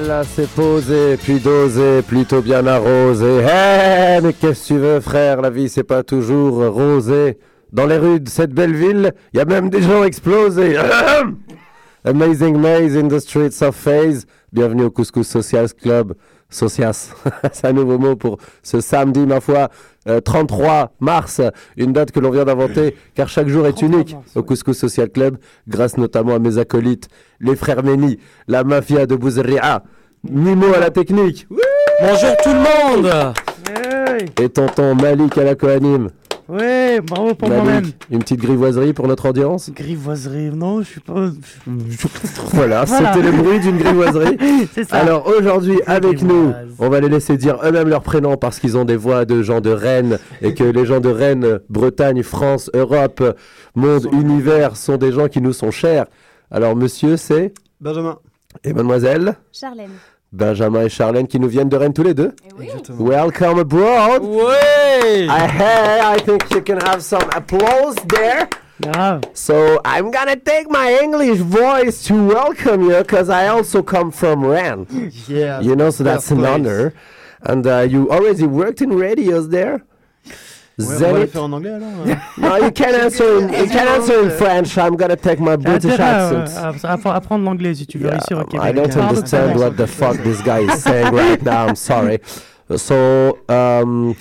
[0.00, 3.40] Ah là, c'est posé, puis dosé, plutôt bien arrosé.
[3.40, 5.42] Hé, mais qu'est-ce que tu veux, frère?
[5.42, 7.38] La vie, c'est pas toujours rosé.
[7.72, 10.76] Dans les rues de cette belle ville, il y a même des gens explosés.
[12.04, 14.26] Amazing maze in the streets of Faze.
[14.52, 16.14] Bienvenue au Couscous Social Club.
[16.50, 17.14] Socias,
[17.52, 19.68] c'est un nouveau mot pour ce samedi, ma foi,
[20.08, 21.40] euh, 33 mars,
[21.76, 24.46] une date que l'on vient d'inventer, car chaque jour est 33 unique mars, au ouais.
[24.46, 25.36] Couscous Social Club,
[25.68, 27.08] grâce notamment à mes acolytes,
[27.40, 29.82] les frères Méni, la mafia de Bouzria,
[30.28, 31.46] Mimo à la technique,
[32.00, 33.34] Bonjour tout le monde.
[34.40, 36.08] Et tonton Malik à la coanime.
[36.50, 37.84] Ouais, bravo pour Malik, moi-même.
[38.10, 41.30] une petite grivoiserie pour notre audience Grivoiserie, non, je suis pas.
[42.52, 43.12] Voilà, Voilà.
[43.14, 44.36] c'était le bruit d'une grivoiserie.
[44.74, 44.96] C'est ça.
[44.96, 48.84] Alors aujourd'hui, avec nous, on va les laisser dire eux-mêmes leur prénom parce qu'ils ont
[48.84, 53.22] des voix de gens de Rennes et que les gens de Rennes, Bretagne, France, Europe,
[53.74, 56.06] monde, univers sont des gens qui nous sont chers.
[56.50, 58.18] Alors monsieur, c'est Benjamin.
[58.64, 59.90] et mademoiselle Charlène.
[60.32, 62.32] Benjamin et Charlène qui nous viennent de Rennes tous les deux.
[62.46, 62.68] Eh oui.
[62.98, 64.22] Welcome abroad.
[64.22, 68.48] Ouais I, hey, I think you can have some applause there.
[69.34, 74.44] So I'm gonna take my English voice to welcome you because I also come from
[74.44, 74.88] Rennes.
[75.28, 75.60] Yeah.
[75.60, 76.94] You know, so that's an honor.
[77.42, 79.82] And uh, you already worked in radios there?
[80.80, 81.30] Ouais, on va le Zenith.
[81.32, 81.88] faire en anglais alors.
[82.06, 82.16] hein.
[82.38, 84.76] No, you can answer in you can answer in French.
[84.76, 87.08] I'm gonna take my British intérêt accent.
[87.10, 88.74] apprendre l'anglais si tu veux réussir au I Québec.
[88.74, 91.68] don't Parle understand what the fuck this guy is saying right now.
[91.68, 92.18] I'm sorry.
[92.76, 94.14] So, um,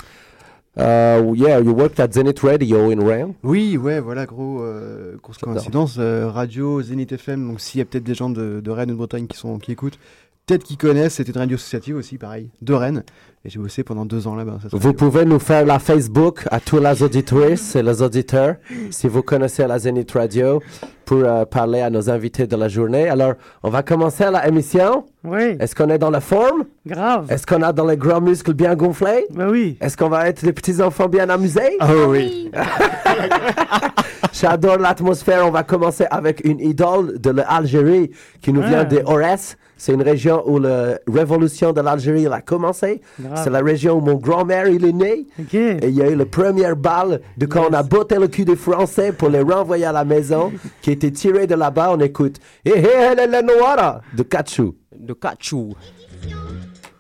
[0.77, 3.33] uh, yeah, you worked at Zenith Radio in Rennes?
[3.43, 5.97] Oui, ouais, voilà, gros, euh, grosse coïncidence.
[5.99, 8.93] euh, radio Zénith FM, donc s'il y a peut-être des gens de, de Rennes ou
[8.93, 9.99] de Bretagne qui, sont, qui écoutent,
[10.47, 13.03] peut-être qu'ils connaissent, c'était une radio associative aussi, pareil, de Rennes.
[13.45, 14.57] Et j'ai bossé pendant deux ans là-bas.
[14.73, 18.55] Vous pouvez nous faire la Facebook à tous les auditrices et les auditeurs
[18.91, 20.61] si vous connaissez la Zenith Radio
[21.05, 23.07] pour euh, parler à nos invités de la journée.
[23.07, 25.05] Alors, on va commencer la émission.
[25.23, 26.65] Oui, Est-ce qu'on est dans la forme?
[26.85, 27.31] grave.
[27.31, 29.25] Est-ce qu'on a dans les grands muscles bien gonflés?
[29.31, 29.77] Bah oui.
[29.79, 31.77] Est-ce qu'on va être des petits enfants bien amusés?
[31.79, 32.51] Ah Ah oui.
[34.33, 35.45] J'adore l'atmosphère.
[35.47, 38.11] On va commencer avec une idole de l'Algérie
[38.41, 38.85] qui nous vient Ah.
[38.85, 39.55] de Ores.
[39.81, 43.01] C'est une région où la révolution de l'Algérie a commencé.
[43.35, 45.27] C'est la région où mon grand-mère il est né.
[45.53, 48.45] Et il y a eu le premier balle de quand on a botté le cul
[48.45, 50.51] des Français pour les renvoyer à la maison,
[50.81, 51.91] qui était tiré de là-bas.
[51.93, 54.75] On écoute Eh eh eh la noara de Kachou.
[54.97, 55.73] De Kachou.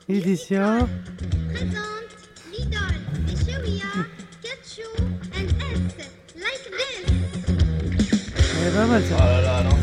[0.07, 0.87] Édition.
[1.53, 1.75] S.
[6.35, 7.29] Like this.
[8.61, 9.29] Elle est pas mal ça.
[9.59, 9.78] Yeah.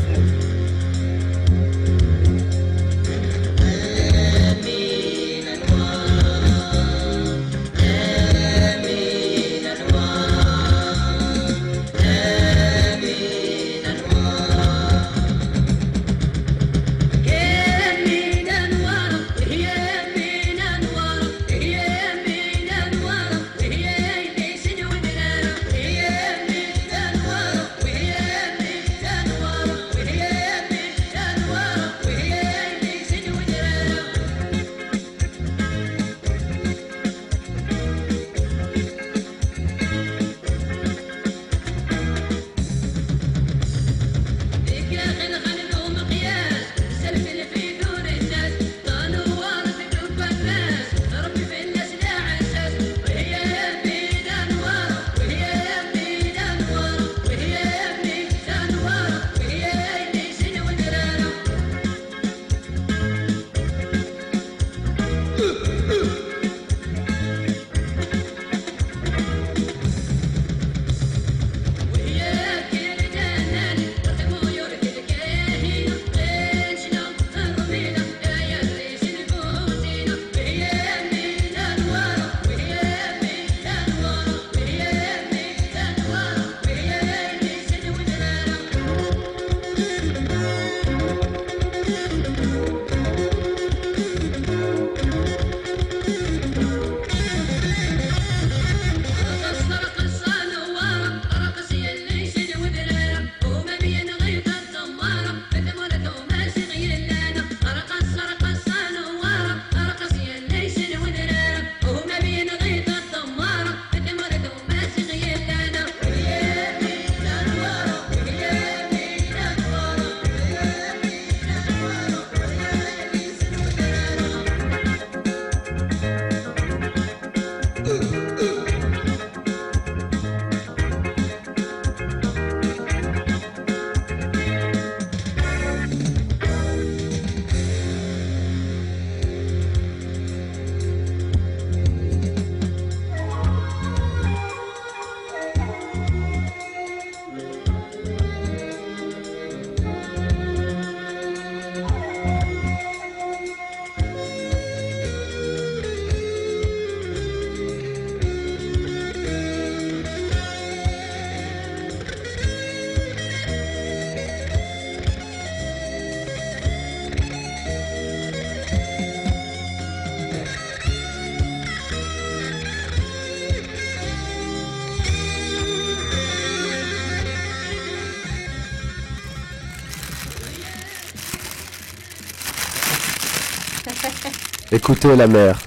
[184.89, 185.59] Écoutez la mer.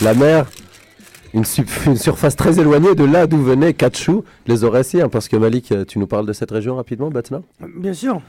[0.00, 0.46] La mer,
[1.34, 5.98] une, surface très éloignée de là d'où venait Kachou, les hein, parce que Malik, tu
[5.98, 7.42] nous parles de cette région rapidement, maintenant
[7.80, 8.22] Bien sûr.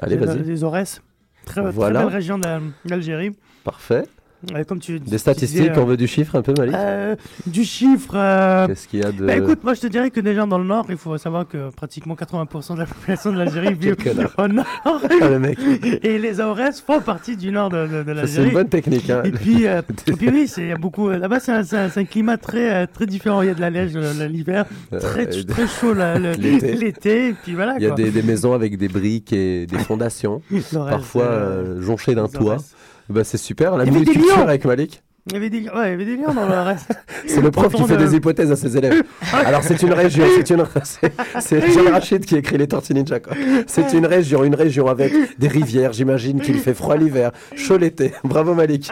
[0.00, 0.38] Allez, vas-y.
[0.38, 1.02] le- Les Aurès.
[1.46, 2.04] Très, très Voilà.
[2.04, 3.34] belle région d'Al- d'Algérie.
[3.64, 4.04] Parfait.
[4.54, 7.14] Euh, comme tu, Des statistiques, disais, euh, on veut du chiffre un peu, Malik euh,
[7.46, 8.14] Du chiffre.
[8.16, 9.26] euh, Qu'est-ce qu'il y a de.
[9.26, 11.68] Bah écoute, moi je te dirais que déjà dans le nord, il faut savoir que
[11.70, 13.92] pratiquement 80% de la population de l'Algérie vit
[14.38, 14.64] au nord.
[14.86, 15.58] Ah, le mec,
[16.02, 18.50] Et les Aurès font partie du nord de, de- de ça, c'est une l'Algérie.
[18.52, 19.10] bonne technique.
[19.10, 19.22] Hein.
[19.24, 21.10] Et puis, euh, et puis oui, c'est il y a beaucoup.
[21.10, 21.52] Là-bas, c'est
[21.98, 23.42] un, climat très, très différent.
[23.42, 24.64] Il y a de la neige l'hiver,
[24.98, 25.92] très, très chaud
[26.38, 27.34] l'été.
[27.42, 27.74] puis voilà.
[27.76, 27.96] Il y a quoi.
[27.96, 30.40] des, des maisons avec des briques et des fondations,
[30.72, 32.56] parfois jonchées d'un toit.
[33.10, 33.76] Bah, c'est super.
[33.76, 35.02] La des culture avec Malik.
[35.30, 36.90] Il y avait des, ouais, il y avait des lions dans le reste.
[37.26, 39.02] C'est le prof qui fait des hypothèses à ses élèves.
[39.32, 40.64] Alors c'est une région, c'est une,
[41.40, 43.18] c'est- Jean Rachid qui écrit les Tortues Ninja.
[43.66, 45.92] C'est une région, une région avec des rivières.
[45.92, 48.12] J'imagine qu'il fait froid l'hiver, chaud l'été.
[48.24, 48.90] Bravo Malik.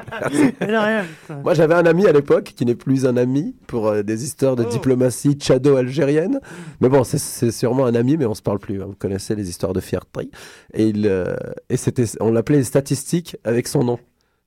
[0.61, 1.05] Rien.
[1.43, 4.55] Moi j'avais un ami à l'époque qui n'est plus un ami pour euh, des histoires
[4.57, 4.71] de Oh.
[4.71, 6.41] diplomatie tchado-algérienne.
[6.81, 8.81] Mais bon, c'est- c'est sûrement un ami, mais on se parle plus.
[8.83, 8.87] hein.
[8.89, 10.31] Vous connaissez les histoires de fierté.
[10.75, 11.35] Et il, euh,
[11.71, 13.99] et c'était, on l'appelait les statistiques avec son nom.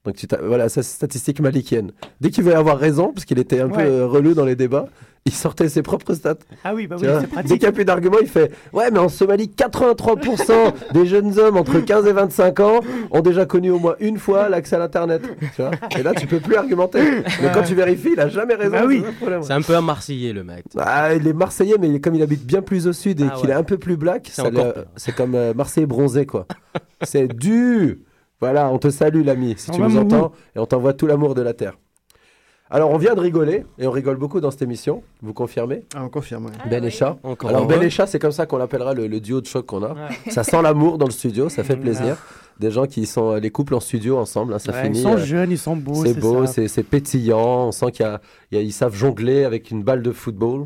[0.05, 1.91] Donc tu voilà, ça c'est statistique malikienne.
[2.21, 3.85] Dès qu'il veut avoir raison, parce qu'il était un peu Ouais.
[3.87, 4.87] euh, relou dans les débats,
[5.27, 6.37] il sortait ses propres stats.
[6.63, 7.51] Ah oui, bah oui, c'est Dès pratique.
[7.51, 11.55] qu'il n'y a plus d'argument, il fait Ouais, mais en Somalie, 83% des jeunes hommes
[11.57, 12.79] entre 15 et 25 ans
[13.11, 15.21] ont déjà connu au moins une fois l'accès à l'Internet.
[15.55, 16.99] Tu vois et là, tu peux plus argumenter.
[17.41, 18.71] Mais quand tu vérifies, il a jamais raison.
[18.71, 19.03] Bah oui.
[19.43, 20.63] c'est un peu un Marseillais, le mec.
[20.79, 23.49] Ah, il est marseillais, mais comme il habite bien plus au sud et Ah qu'il
[23.49, 23.53] ouais.
[23.53, 24.31] est un peu plus black,
[24.95, 26.47] C'est comme euh, Marseille bronzé, quoi.
[27.03, 27.97] c'est dur.
[28.41, 31.35] Voilà, on te salue, l'ami, si On tu nous entends, et on t'envoie tout l'amour
[31.35, 31.77] de la terre.
[32.73, 35.83] Alors, on vient de rigoler, et on rigole beaucoup dans cette émission, vous confirmez?
[35.93, 36.45] Ah, on confirme.
[36.45, 36.51] ouais.
[36.69, 37.17] Ben et Chat.
[37.21, 37.67] Encore Alors.
[37.67, 39.89] Ben et Chat, c'est comme ça qu'on l'appellera le, le duo de choc qu'on a.
[39.93, 40.07] Ouais.
[40.31, 42.17] Ça sent l'amour dans le studio, ça fait plaisir.
[42.59, 44.99] Des gens qui sont les couples en studio ensemble, hein, ça Ouais, finit.
[44.99, 46.05] ils sont euh, jeunes, ils sont beaux.
[46.05, 47.67] c'est beau, c'est pétillant.
[47.67, 48.19] On sent qu'ils
[48.51, 50.65] ils savent jongler avec une balle de football.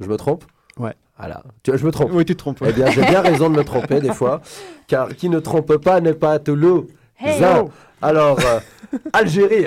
[0.00, 0.44] Je me trompe?
[0.78, 0.92] Ouais.
[1.18, 1.42] Voilà.
[1.62, 2.10] Tu vois, je me trompe.
[2.12, 2.60] Oui, tu te trompes.
[2.60, 2.68] ouais.
[2.70, 4.40] Eh bien, j'ai bien raison de me tromper des fois,
[4.88, 6.84] car qui ne trompe pas n'est pas Toulouse.
[7.18, 7.70] Hey, oh.
[8.02, 8.60] Alors, euh,
[9.12, 9.66] Algérie.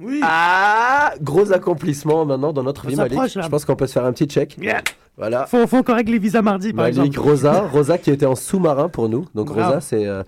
[0.00, 0.20] Oui.
[0.22, 3.18] Ah, gros accomplissement maintenant dans notre On vie, Malik.
[3.28, 4.56] Je pense qu'on peut se faire un petit check.
[4.60, 4.82] Yeah.
[5.16, 5.46] Voilà.
[5.46, 7.28] Faut, faut qu'on règle les visas mardi, par Malik, exemple.
[7.28, 9.26] Rosa, Rosa qui était en sous-marin pour nous.
[9.36, 9.62] Donc Bravo.
[9.68, 10.24] Rosa, c'est euh,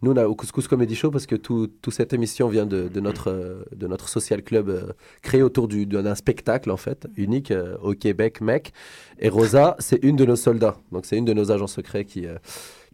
[0.00, 2.88] nous on a au Couscous Comedy Show parce que tout, toute cette émission vient de,
[2.88, 7.06] de notre euh, de notre social club euh, créé autour du- d'un spectacle en fait
[7.18, 8.72] unique euh, au Québec, mec.
[9.18, 10.76] Et Rosa, c'est une de nos soldats.
[10.90, 12.36] Donc c'est une de nos agents secrets qui euh,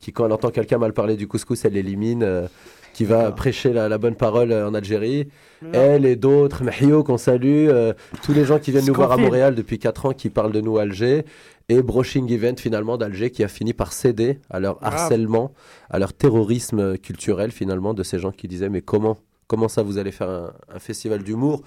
[0.00, 2.48] qui quand elle entend quelqu'un mal parler du couscous, elle l'élimine.
[2.96, 5.28] Qui va prêcher la, la bonne parole euh, en Algérie.
[5.74, 9.18] Elle et d'autres, Mahio qu'on salue, euh, tous les gens qui viennent nous voir à.
[9.18, 11.26] Montréal depuis 4 ans qui parlent de nous à Alger
[11.68, 15.52] et Broching Event finalement d'Alger qui a fini par céder à leur harcèlement,
[15.90, 19.98] à leur terrorisme culturel finalement de ces gens qui disaient mais comment comment ça vous
[19.98, 21.62] allez faire un, un festival d'humour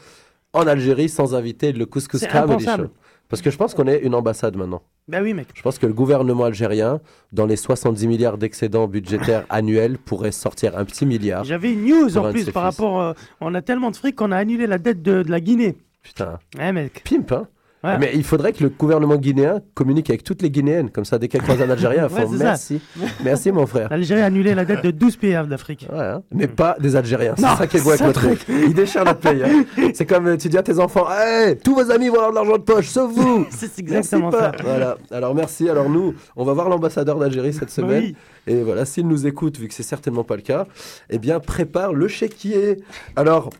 [0.53, 2.65] en Algérie sans inviter le Couscous Comedy.
[2.65, 2.87] Show
[3.29, 4.81] Parce que je pense qu'on est une ambassade maintenant.
[5.07, 5.47] Bah oui, mec.
[5.53, 6.99] Je pense que le gouvernement algérien,
[7.31, 11.43] dans les 70 milliards d'excédents budgétaires annuels, pourrait sortir un petit milliard.
[11.43, 12.79] J'avais une news un en plus par fils.
[12.79, 12.99] rapport.
[13.01, 15.77] euh, on a tellement de fric qu'on a annulé la dette de, de la Guinée.
[16.01, 17.03] Putain, Ouais, mec.
[17.07, 17.47] pimp, hein
[17.81, 17.97] Ouais.
[17.97, 20.89] Mais il faudrait que le gouvernement guinéen communique avec toutes les Guinéennes.
[20.89, 22.81] Comme ça, dès qu'elles croisent un Algérien, elles Ouais, font merci.
[23.23, 23.87] Merci, mon frère.
[23.89, 25.87] L'Algérie a annulé la dette de 12 pays d'Afrique.
[25.89, 26.21] Ouais, hein.
[26.33, 27.35] Mais pas des Algériens.
[27.37, 28.41] C'est ça qui est beau avec notre truc.
[28.49, 29.41] Il déchire notre pays.
[29.43, 29.63] hein.
[29.93, 32.57] C'est comme tu dis à tes enfants Hey, tous vos amis vont avoir de l'argent
[32.57, 34.51] de poche, sauf vous C'est exactement ça.
[34.61, 34.97] Voilà.
[35.11, 35.69] Alors merci.
[35.69, 38.03] Alors nous, on va voir l'ambassadeur d'Algérie cette semaine.
[38.03, 38.15] Oui.
[38.47, 40.65] Et voilà, s'il nous écoute, vu que c'est certainement pas le cas,
[41.09, 42.77] eh bien, prépare le chéquier.
[43.15, 43.51] Alors,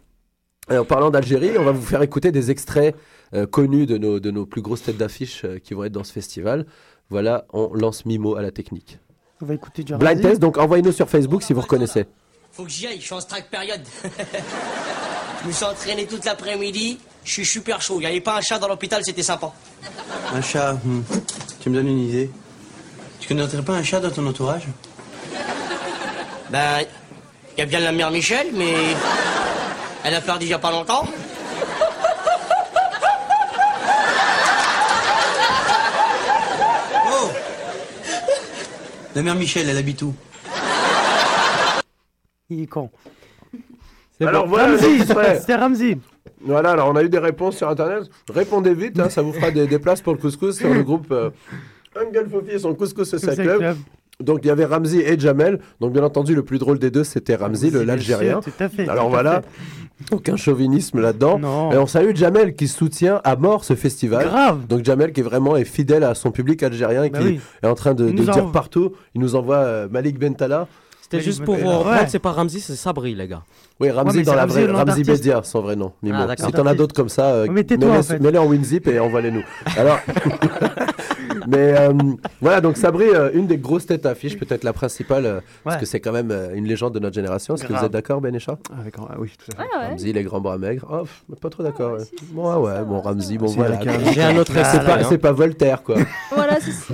[0.70, 2.96] en parlant d'Algérie, on va vous faire écouter des extraits
[3.46, 6.12] connus de nos, de nos plus grosses têtes d'affiche euh, qui vont être dans ce
[6.12, 6.66] festival.
[7.10, 9.00] Voilà, on lance Mimo à la technique.
[9.42, 12.06] On va écouter du Blind test, donc envoyez-nous sur Facebook si vous reconnaissez.
[12.52, 13.82] Faut que j'y aille, je suis en strike période.
[15.42, 17.96] je me suis entraîné toute l'après-midi, je suis super chaud.
[17.98, 19.52] Il n'y avait pas un chat dans l'hôpital, c'était sympa.
[20.34, 21.04] Un chat, hmm.
[21.62, 22.30] tu me donnes une idée.
[23.20, 24.68] Tu connaîtrais pas un chat dans ton entourage?
[26.50, 26.80] Ben,
[27.56, 28.74] il y a bien la mère Michel, mais
[30.04, 31.06] elle a perdu il n'y a pas longtemps.
[37.12, 37.30] Oh
[39.20, 40.14] La mère Michel, elle habite où?
[42.50, 42.90] Il est con.
[44.22, 45.42] Alors voilà, l'extrait.
[45.42, 45.98] c'était Ramsey.
[46.40, 48.04] Voilà, alors on a eu des réponses sur internet.
[48.34, 51.08] Répondez vite, hein, ça vous fera des, des places pour le couscous sur le groupe
[51.12, 51.32] euh,
[51.98, 53.58] Uncle Fofi et son couscous C'est club.
[53.58, 53.78] club.
[54.24, 55.60] Donc il y avait Ramsey et Jamel.
[55.80, 58.42] Donc bien entendu, le plus drôle des deux, c'était Bien l'Algérien.
[58.42, 58.90] sûr, Tout à fait.
[58.90, 60.14] Alors voilà, fait.
[60.16, 61.72] aucun chauvinisme là-dedans.
[61.72, 64.26] Et on salue Jamel qui soutient à mort ce festival.
[64.26, 64.68] Grave.
[64.68, 67.40] Donc Jamel qui est vraiment est fidèle à son public algérien et Bah qui oui.
[67.64, 68.92] est en train de, dire envoie- partout.
[69.16, 70.68] Il nous envoie euh, Malik Bentala.
[71.02, 71.74] C'était juste pour vous Ouais.
[71.76, 73.42] reprendre, c'est pas Ramsey, c'est Sabri, les gars.
[73.80, 75.10] Oui, Ramsey mais dans la Ramsey, vraie d'artiste.
[75.10, 75.92] Bedia, son vrai nom.
[76.04, 76.18] Mimo.
[76.20, 78.38] Ah, si t'en as d'autres comme ça, euh, mets-les en fait.
[78.38, 79.42] en WinZip et envoie-les nous.
[79.76, 79.98] Alors,
[81.48, 81.94] mais euh,
[82.42, 85.80] voilà, donc Sabri, euh, une des grosses têtes d'affiche, peut-être la principale, euh, parce Ouais.
[85.82, 87.56] que c'est quand même euh, une légende de notre génération.
[87.56, 87.86] Est-ce que vous Grave.
[87.86, 89.70] êtes d'accord, Ben et Chat Avec, ah oui, tout à fait.
[89.74, 89.88] Ah ouais.
[89.90, 90.86] Ramsey, les grands bras maigres.
[90.92, 91.94] Oh, pff, pas trop d'accord.
[91.98, 92.04] ouais.
[92.32, 93.76] Bon, ah ouais, bon, Ramsey, bon, C'est voilà.
[93.78, 94.12] avec un- quoi.
[94.12, 94.86] J'ai un autre C'est extrait.
[94.86, 95.06] pas, hein.
[95.08, 95.96] c'est pas Voltaire, quoi.
[96.32, 96.94] Voilà, c'est ça.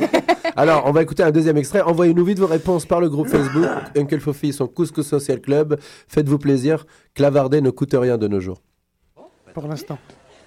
[0.56, 1.82] Alors, on va écouter un deuxième extrait.
[1.82, 3.66] Envoyez-nous vite vos réponses par le groupe Facebook
[3.96, 5.78] Uncle Fofi, son Couscous Social Club.
[6.08, 6.86] Faites-vous plaisir.
[7.14, 8.60] Clavarder ne coûte rien de nos jours.
[9.54, 9.98] Pour l'instant.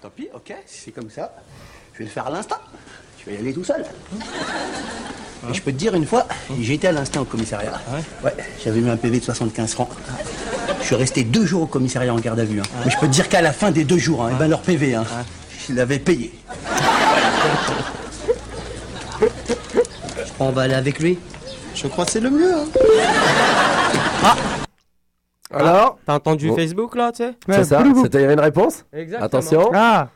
[0.01, 1.33] Tant pis, ok, si c'est comme ça,
[1.93, 2.55] je vais le faire à l'instant.
[3.29, 3.83] Je vais y aller tout seul.
[5.49, 6.25] Et je peux te dire, une fois,
[6.59, 7.73] j'ai été à l'instant au commissariat.
[8.23, 8.33] Ouais,
[8.63, 9.89] j'avais mis un PV de 75 francs.
[10.81, 12.59] Je suis resté deux jours au commissariat en garde à vue.
[12.59, 12.63] hein.
[12.85, 14.61] Mais je peux te dire qu'à la fin des deux jours, hein, eh ben leur
[14.61, 15.03] PV, hein,
[15.67, 16.33] je l'avais payé.
[20.39, 21.19] On va aller avec lui.
[21.75, 22.53] Je crois que c'est le mieux.
[22.53, 24.35] Hein.
[25.51, 26.55] Alors, T'as entendu Bon.
[26.55, 27.83] Facebook, là, tu sais c'est ça.
[28.03, 29.25] C'était il y avait une réponse Exactement.
[29.25, 29.71] Attention.
[29.73, 30.09] Ah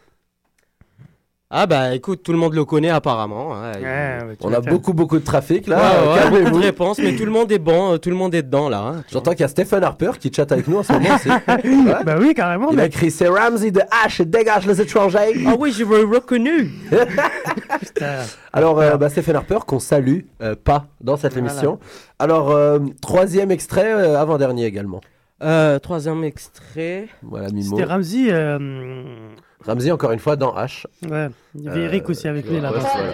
[1.55, 3.53] Ah bah écoute, tout le monde le connaît apparemment.
[3.55, 3.73] hein.
[3.75, 3.81] Ouais,
[4.27, 5.77] ouais, tu On a beaucoup, beaucoup de trafic là.
[5.77, 6.57] Ouais, Euh, ouais, beaucoup Calmez-vous.
[6.59, 8.79] de réponses, mais tout le monde est bon, euh, tout le monde est dedans là.
[8.79, 9.03] hein.
[9.11, 11.29] J'entends qu'il y a Stephen Harper qui chatte avec nous en ce moment aussi.
[11.63, 12.03] Ouais.
[12.03, 12.69] Bah oui, carrément.
[12.71, 15.43] Il a écrit C'est Ramsey de H dégage les étrangers.
[15.47, 16.71] Ah oui, je l'ai reconnu.
[17.79, 18.15] Putain.
[18.51, 21.49] Alors, euh, bah, Stephen Harper, qu'on salue euh, pas dans cette Voilà.
[21.51, 21.79] émission.
[22.19, 25.01] Alors, euh, troisième extrait, euh, avant-dernier également.
[25.43, 27.07] Euh, troisième extrait.
[27.21, 27.75] Voilà, Mimo.
[27.77, 28.27] C'était Ramsey.
[28.29, 28.57] euh,
[29.65, 30.85] Ramsey, encore une fois, dans H.
[31.09, 31.29] Ouais.
[31.55, 32.79] Il y avait Euh, Eric aussi avec lui là-bas.
[32.79, 33.13] voilà.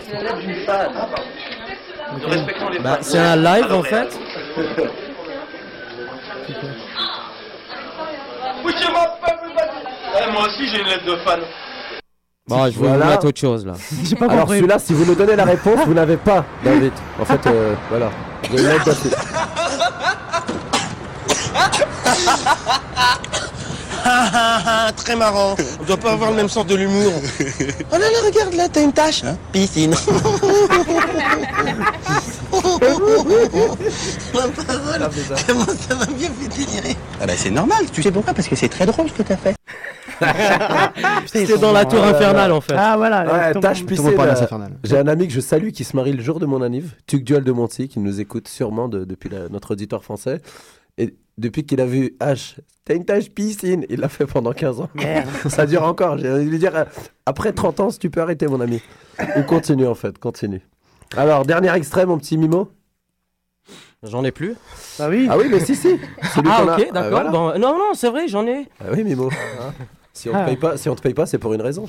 [2.81, 4.17] Bah, c'est un live en fait.
[10.33, 11.39] moi aussi j'ai une lettre de fan.
[12.47, 13.05] Bon, je vais Voilà.
[13.05, 13.73] vous mettre autre chose là.
[14.03, 16.93] J'ai pas Alors, celui-là, si vous nous donnez la réponse, vous n'avez pas d'invite.
[17.19, 18.09] En fait, euh, voilà.
[18.49, 18.89] Vous avez une lettre
[24.97, 25.55] Très marrant.
[25.81, 27.11] On doit pas avoir le même sens de l'humour.
[27.91, 29.23] Oh là là, regarde là, t'as une tache.
[29.51, 29.93] Piscine.
[35.47, 38.33] Comment ça m'a bien fait délirer Ah bah c'est normal, tu sais pourquoi?
[38.33, 39.55] Parce que c'est très drôle ce que t'as fait.
[41.25, 42.09] C'est dans la tour hein.
[42.09, 42.75] infernale en fait.
[42.77, 43.53] Ah voilà.
[43.53, 44.15] Ouais, tâche pissée.
[44.83, 47.23] J'ai un ami que je salue qui se marie le jour de mon anniv, Tuc
[47.23, 50.41] Duel de Monty, qui nous écoute sûrement de- depuis la- notre auditoire français.
[50.97, 52.55] Et depuis qu'il a vu H,
[52.85, 54.89] t'as une tâche piscine, il l'a fait pendant 15 ans.
[54.95, 55.27] Merde.
[55.49, 56.17] Ça dure encore.
[56.17, 56.85] J'ai envie de lui dire, euh,
[57.25, 58.81] après 30 ans, si tu peux arrêter, mon ami.
[59.37, 60.61] Ou continue, en fait, continue.
[61.17, 62.71] Alors, dernier extrait, mon petit Mimo.
[64.03, 64.55] J'en ai plus.
[64.97, 65.27] Bah oui.
[65.29, 65.99] Ah oui, mais si, si.
[66.33, 67.09] Celui Ah qu'on a- ok, Ah, d'accord.
[67.11, 67.29] voilà.
[67.31, 68.67] Bon, non, non, c'est vrai, j'en ai.
[68.79, 69.29] Ah oui, Mimo.
[69.61, 69.73] hein.
[70.13, 70.41] Si on Ah.
[70.41, 71.85] te paye pas, si on te paye pas, c'est pour une raison.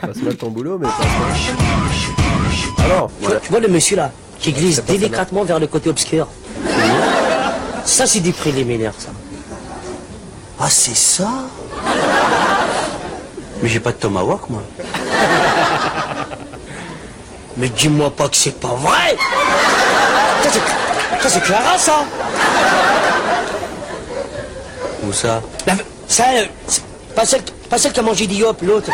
[0.00, 0.86] Passe mal ton boulot, mais.
[2.84, 6.28] Alors, Tu vois, tu vois le monsieur là, qui glisse délicatement vers le côté obscur
[7.94, 9.10] Ça, c'est du préliminaire, ça.
[10.58, 11.30] Ah c'est ça
[13.62, 14.62] Mais j'ai pas de tomahawk moi.
[17.56, 19.16] Mais dis-moi pas que c'est pas vrai
[21.20, 22.04] Ça, c'est- Clara, ça
[25.06, 25.76] Où ça La-
[26.08, 26.82] Ça, euh, c'est
[27.14, 28.90] pas celle, pas celle qui a mangé d'Iop, l'autre.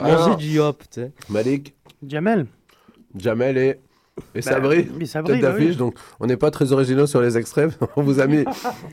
[0.00, 1.10] Manger du hop, tu sais.
[1.28, 1.74] Malik,
[2.06, 2.46] Jamel.
[3.18, 3.80] Jamel et.
[4.34, 5.76] Et Sabri, mais Sabri, tête bah d'affiche, oui.
[5.76, 7.76] donc on n'est pas très originaux sur les extraits.
[7.96, 8.44] on vous a mis,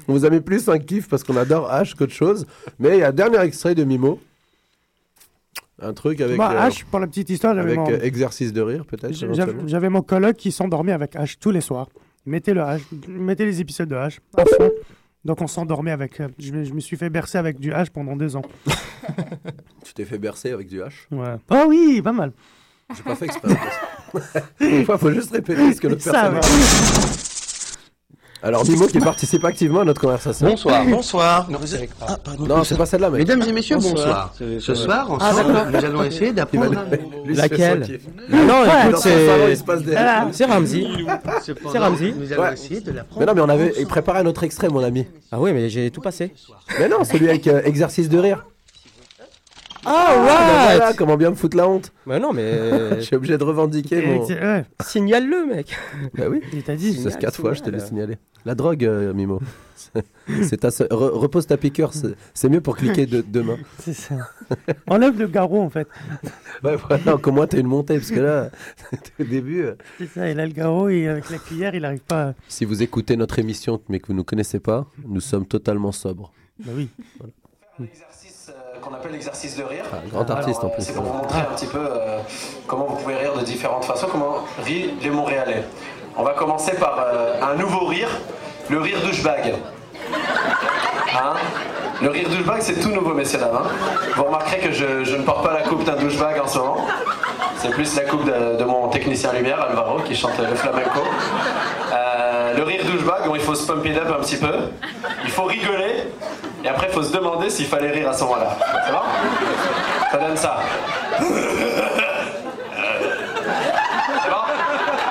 [0.07, 2.45] on vous a mis plus un kiff parce qu'on adore H qu'autre chose.
[2.79, 4.19] Mais il y a un dernier extrait de Mimo,
[5.81, 7.91] un truc avec, Moi, euh, H, pour la petite histoire, j'avais avec mon...
[7.91, 9.13] euh, exercice de rire peut-être.
[9.67, 11.89] J'avais mon coloc qui s'endormait avec H tous les soirs.
[12.25, 14.71] Mettait le H, mettait les épisodes de H à fond.
[15.25, 16.21] Donc on s'endormait avec.
[16.21, 18.43] euh, Je, me- je me suis fait bercer avec du H pendant deux ans.
[19.83, 20.91] Tu t'es fait bercer avec du H?
[21.11, 21.35] Ouais.
[21.51, 22.31] Oh oui, pas mal.
[22.95, 23.55] J'ai pas fait exprès.
[24.59, 26.39] Une fois, faut juste répéter ce que l'autre personne.
[28.43, 30.45] Alors Mimo qui participe activement à notre conversation.
[30.47, 30.85] Bonsoir.
[30.85, 31.49] Bonsoir.
[32.07, 32.45] Ah pardon.
[32.45, 33.21] Non, c'est pas celle-là, mec.
[33.27, 34.33] Mesdames et messieurs, bonsoir.
[34.37, 36.85] Ce soir, ensemble, nous allons essayer d'apprendre.
[37.25, 37.99] Laquelle.
[38.29, 39.55] Non, écoute, c'est.
[40.31, 40.85] C'est Ramsey.
[41.63, 42.13] C'est Ramsey.
[42.17, 42.53] Nous allons Ouais.
[42.53, 43.19] essayer de l'apprendre.
[43.21, 45.07] Mais non, mais on avait il préparait un autre extrait, mon ami.
[45.31, 46.31] Ah oui, mais j'ai tout passé.
[46.79, 48.45] Mais non, celui avec euh, exercice de rire.
[49.85, 50.21] Ah Ah, bah
[50.71, 51.91] ouais voilà, comment bien me foutre la honte.
[52.05, 52.51] Mais non, mais.
[52.97, 54.25] Je suis obligé de revendiquer Et mon.
[54.25, 55.75] c'est- ouais, Signale-le, mec.
[56.17, 56.41] Bah oui.
[56.53, 56.93] il t'a dit.
[56.93, 58.17] C'est quatre fois, je te l'ai signalé.
[58.45, 59.39] La drogue, euh, Mimo.
[59.75, 60.05] C'est-
[60.43, 63.57] C'est ta seule- re- repose ta piqûre, c'est c'est mieux pour cliquer de, demain.
[63.79, 64.15] C'est ça.
[64.87, 65.87] Enlève le garrot en fait.
[66.63, 68.49] Ouais, voilà, comme moi, t'as une montée, parce que là,
[69.19, 72.01] au début, euh, C'est ça, il a le garrot et avec la cuillère, il arrive
[72.01, 72.29] pas.
[72.29, 75.45] à- si vous écoutez notre émission, mais que vous ne nous connaissez pas, nous sommes
[75.45, 76.31] totalement sobres.
[76.59, 76.89] Bah oui.
[78.85, 79.83] Qu'on appelle l'exercice de rire.
[79.91, 80.83] Ah, grand artiste en Alors, plus.
[80.83, 82.19] C'est pour vous montrer un petit peu euh,
[82.67, 85.63] comment vous pouvez rire de différentes façons, comment rient les Montréalais.
[86.15, 88.09] On va commencer par euh, un nouveau rire,
[88.69, 89.55] le rire douchebag.
[91.15, 91.33] Hein?
[91.99, 93.55] Le rire douchebag, c'est tout nouveau, messieurs dames.
[93.55, 93.69] hein.
[94.15, 96.85] Vous remarquerez que je, je ne porte pas la coupe d'un douchebag en ce moment.
[97.57, 100.99] C'est plus la coupe de, de mon technicien lumière, Alvaro, qui chante le flamenco.
[101.91, 104.53] Euh, le rire douchebag, bon, il faut se pump it up un petit peu.
[105.23, 106.03] Il faut rigoler.
[106.65, 108.57] Et après, il faut se demander s'il fallait rire à ce moment-là.
[108.85, 108.99] C'est bon
[110.11, 110.57] Ça donne ça.
[114.23, 114.41] C'est bon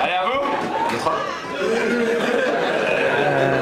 [0.03, 1.13] Allez, à vous trois.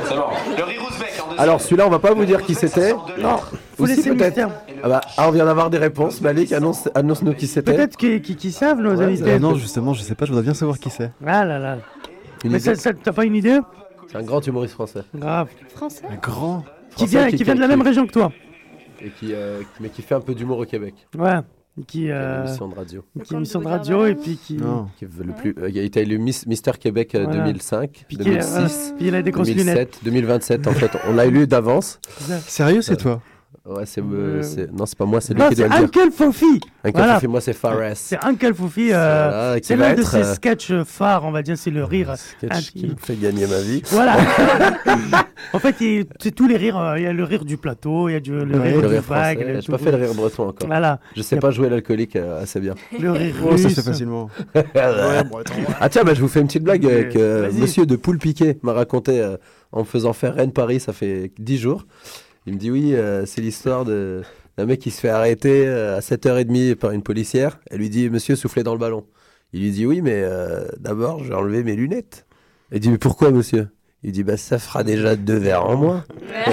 [0.06, 0.24] C'est bon.
[0.58, 1.42] Le rire ouzbek en.
[1.42, 2.94] Alors celui-là, on va pas vous dire qui c'était.
[3.20, 3.38] Non,
[3.78, 4.38] faut Aussi laisser le peut-être.
[4.38, 4.50] mystère.
[4.84, 6.20] Ah bah, ah, on vient d'avoir des réponses.
[6.22, 7.74] Malik, annonce, annonce-nous qui c'était.
[7.74, 9.34] Peut-être qu'ils qui, qui savent, nos Ouais, invités.
[9.34, 11.12] Euh, non, justement, je sais pas, je voudrais bien savoir qui c'est.
[11.26, 11.78] Ah là là.
[12.44, 13.60] Une Mais idée ça, ça- t'as pas une idée?
[14.12, 15.02] C'est un grand humoriste français.
[15.16, 15.48] Grave.
[15.76, 16.04] Français?
[16.12, 16.64] Un grand.
[16.96, 18.32] Qui vient, qui vient de la même région que toi.
[19.02, 20.94] Et qui, euh, mais qui fait un peu d'humour au Québec.
[21.18, 21.40] Ouais.
[21.76, 23.04] Qui, Qui a euh, une émission de radio.
[23.24, 24.58] qui une émission de radio et puis qui.
[24.58, 24.88] Non.
[24.98, 27.46] Qui veut le plus, euh, il a été élu Miss, Mister Québec euh, Voilà.
[27.46, 30.00] 2005, Puis qui, euh, 2006, puis il a des grosses lunettes.
[30.04, 30.92] 2007, 2027 en fait.
[31.08, 32.00] On l'a élu d'avance.
[32.46, 33.22] Sérieux, c'est toi
[33.66, 34.04] Ouais, c'est, euh,
[34.40, 35.84] Euh, c'est- non, c'est pas moi, c'est lui Non, qui doit le dire.
[35.86, 36.60] Uncle Fofi.
[36.84, 37.14] Uncle Voilà.
[37.16, 37.96] Fofi, moi c'est Fares.
[37.96, 38.90] C'est Uncle Fofi.
[38.92, 42.14] euh, c'est l'un de être, ses euh, sketchs phares, on va dire, c'est le rire.
[42.18, 43.82] sketch qui me fait gagner ma vie.
[43.86, 44.18] Voilà.
[45.54, 46.78] en fait, il- c'est tous les rires.
[46.78, 48.82] euh, Il y a le rire du plateau, il y a du, le Ouais, rire
[48.82, 49.38] le du rire vague.
[49.38, 49.54] français.
[49.54, 50.68] le J'ai tout- pas fait le rire breton encore.
[50.68, 51.00] Voilà.
[51.16, 52.76] Je sais pas jouer l'alcoolique euh, assez bien.
[53.00, 53.76] Le rire Oh, ça russe.
[53.76, 54.30] se fait facilement.
[55.80, 57.62] ah tiens, bah, je vous fais une petite blague euh, vas-y.
[57.62, 59.38] Monsieur de Poule Piquet m'a raconté euh,
[59.72, 61.86] en me faisant faire Rennes-Paris, ça fait 10 jours.
[62.46, 64.22] Il me dit oui, euh, c'est l'histoire de
[64.58, 67.60] d'un mec qui se fait arrêter euh, à 7h30 par une policière.
[67.72, 69.06] Elle lui dit Monsieur, soufflez dans le ballon.
[69.52, 72.26] Il lui dit oui, mais euh, d'abord, je vais enlever mes lunettes.
[72.72, 73.70] Elle dit mais pourquoi, monsieur?
[74.04, 76.04] Il dit bah ça fera déjà deux verres en moins.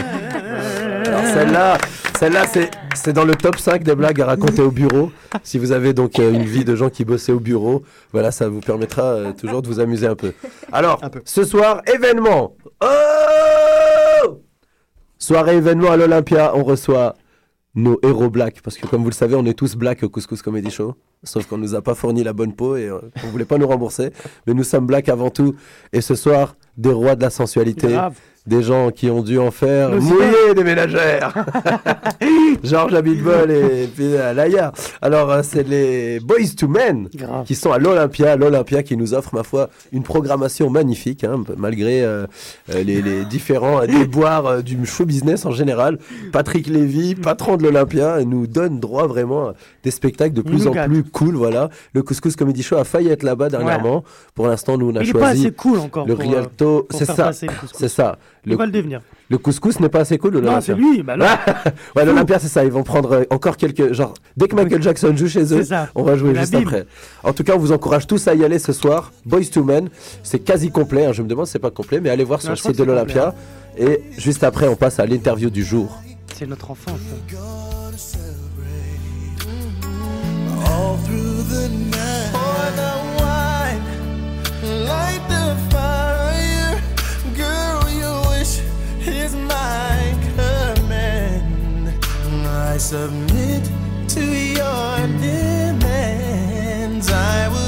[1.07, 1.79] Alors celle-là,
[2.19, 5.11] celle-là c'est, c'est dans le top 5 des blagues à raconter au bureau.
[5.43, 8.49] Si vous avez donc euh, une vie de gens qui bossaient au bureau, voilà, ça
[8.49, 10.33] vous permettra euh, toujours de vous amuser un peu.
[10.71, 12.55] Alors, ce soir, événement.
[12.81, 14.00] Oh
[15.23, 17.15] Soirée événement à l'Olympia, on reçoit
[17.75, 20.41] nos héros black, parce que comme vous le savez, on est tous black au Couscous
[20.41, 23.45] Comedy Show, sauf qu'on nous a pas fourni la bonne peau et euh, on voulait
[23.45, 24.13] pas nous rembourser,
[24.47, 25.55] mais nous sommes black avant tout.
[25.93, 28.01] Et ce soir, des rois de la sensualité.
[28.47, 31.35] Des gens qui ont dû en faire Nos mouiller des ménagères.
[32.65, 34.73] Georges Abitbol et puis euh, Laïa.
[35.03, 37.45] Alors, euh, c'est les Boys to Men Grave.
[37.45, 42.03] qui sont à l'Olympia, l'Olympia qui nous offre, ma foi, une programmation magnifique, hein, malgré
[42.03, 42.27] euh,
[42.69, 45.99] les, les différents déboires euh, du show business en général.
[46.33, 50.69] Patrick Lévy, patron de l'Olympia, nous donne droit vraiment à des spectacles de plus nous
[50.69, 50.89] en gâte.
[50.91, 51.35] plus cool.
[51.37, 54.05] Voilà, le Couscous Comedy Show a failli être là-bas dernièrement.
[54.35, 56.07] Pour l'instant, nous on a Il est pas choisi assez cool encore.
[56.07, 56.89] le pour, Rialto.
[56.91, 58.19] C'est ça, c'est ça.
[58.47, 59.03] Il Le, va le devenir.
[59.29, 60.33] le couscous n'est pas assez cool.
[60.33, 60.75] le Non, l'Olympia.
[60.75, 61.03] c'est lui.
[61.03, 61.39] Bah là,
[61.97, 62.65] Ouais, l'Olympia, c'est ça.
[62.65, 63.93] Ils vont prendre euh, encore quelques.
[63.93, 65.63] Genre, dès que Michael Jackson joue chez eux,
[65.95, 66.87] on va jouer juste après.
[67.23, 69.13] En tout cas, on vous encourage tous à y aller ce soir.
[69.27, 69.89] Boys to Men,
[70.23, 71.05] c'est quasi complet.
[71.07, 71.13] hein.
[71.13, 72.85] Je me demande si c'est pas complet, mais allez voir sur Non, le site de
[72.85, 73.35] l'Olympia.
[73.79, 76.01] Et juste après, on passe à l'interview du jour.
[76.35, 76.99] c'est notre enfance.
[92.81, 93.63] Submit
[94.09, 97.11] to your demands.
[97.11, 97.60] I will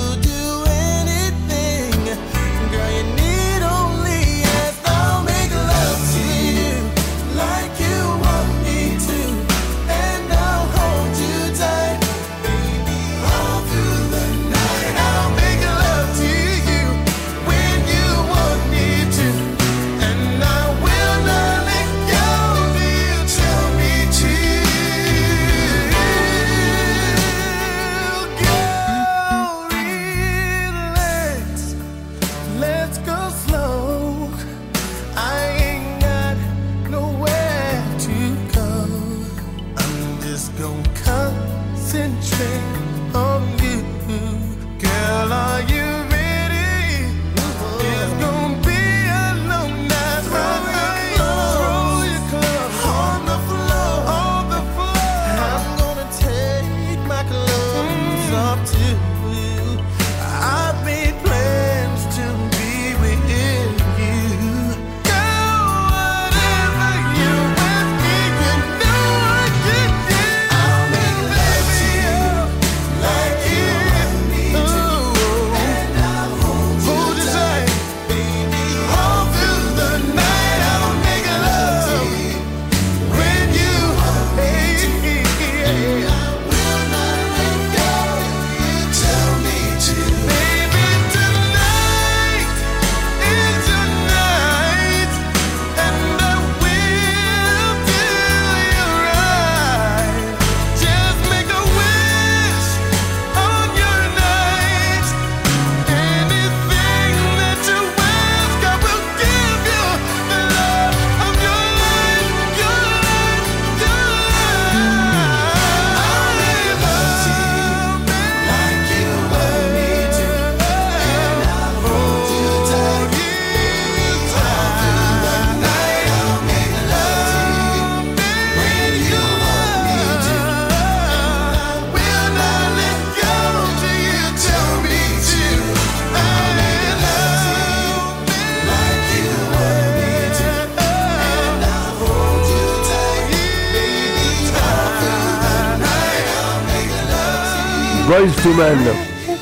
[148.13, 148.79] Boys to Men.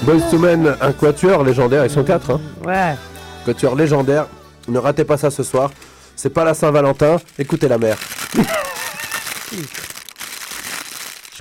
[0.04, 2.30] Boys to Men, un quatuor légendaire, ils sont quatre.
[2.30, 2.40] Hein.
[2.64, 2.94] Ouais.
[3.44, 4.28] Quatuor légendaire.
[4.68, 5.72] Ne ratez pas ça ce soir.
[6.14, 7.16] C'est pas la Saint-Valentin.
[7.36, 7.96] Écoutez la mer.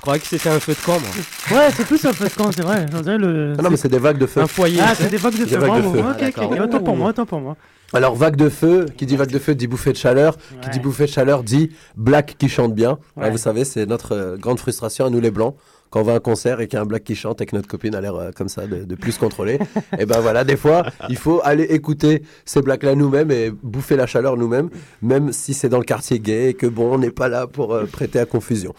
[0.00, 1.10] croyais que c'était un feu de camp, moi.
[1.56, 2.86] Ouais, c'est plus un feu de camp, c'est vrai.
[2.90, 3.54] J'en dirais le.
[3.56, 4.40] Ah non, mais c'est des vagues de feu.
[4.40, 4.80] Un foyer.
[4.82, 5.56] Ah, c'est des vagues de feu.
[5.56, 5.92] vagues de bravo.
[5.92, 6.00] feu.
[6.00, 7.56] Ok, Ah, pour moi, autant pour moi.
[7.92, 10.36] Alors, vague de feu, qui dit vague de feu dit bouffée de chaleur.
[10.62, 12.98] Qui dit bouffée de chaleur dit black qui chante bien.
[13.16, 15.54] Ouais, vous savez, c'est notre euh, grande frustration à nous les blancs.
[15.90, 17.46] Quand on va à un concert et qu'il y a un black qui chante et
[17.46, 19.58] que notre copine a l'air euh, comme ça de, de plus contrôlée,
[19.98, 24.06] et ben voilà, des fois, il faut aller écouter ces blacks-là nous-mêmes et bouffer la
[24.06, 24.70] chaleur nous-mêmes,
[25.02, 27.74] même si c'est dans le quartier gay et que bon, on n'est pas là pour
[27.74, 28.74] euh, prêter à confusion.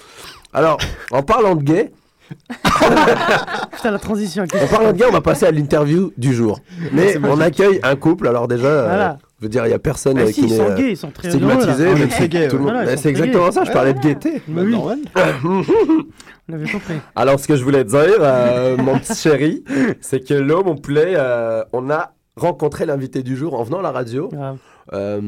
[0.54, 0.78] Alors,
[1.12, 1.91] en parlant de gay,
[2.63, 4.43] Putain, la transition.
[4.43, 6.60] en parlant de gay, on va passer à l'interview du jour.
[6.93, 9.13] Mais on accueille un couple, alors déjà, euh.
[9.41, 11.10] Je veux dire, il n'y a personne Bah si, qui sont euh, gays, ils sont
[11.12, 11.86] très stigmatisé.
[11.86, 11.99] heureux, là.
[11.99, 12.67] mais Très gays, tout le ouais.
[12.71, 13.51] monde- Voilà, c'est exactement gays.
[13.51, 14.41] ça, je parlais de gaieté.
[14.47, 14.75] Bah oui.
[15.43, 16.95] On compris.
[17.15, 19.63] Alors, ce que je voulais te dire, euh, mon petit chéri,
[20.01, 23.84] c'est que là, mon poulet, euh, on a rencontré l'invité du jour en venant à
[23.84, 24.30] la radio.
[24.39, 24.56] Ah.
[24.93, 25.19] Euh,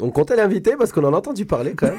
[0.00, 1.98] on comptait l'inviter parce qu'on en a entendu parler quand même.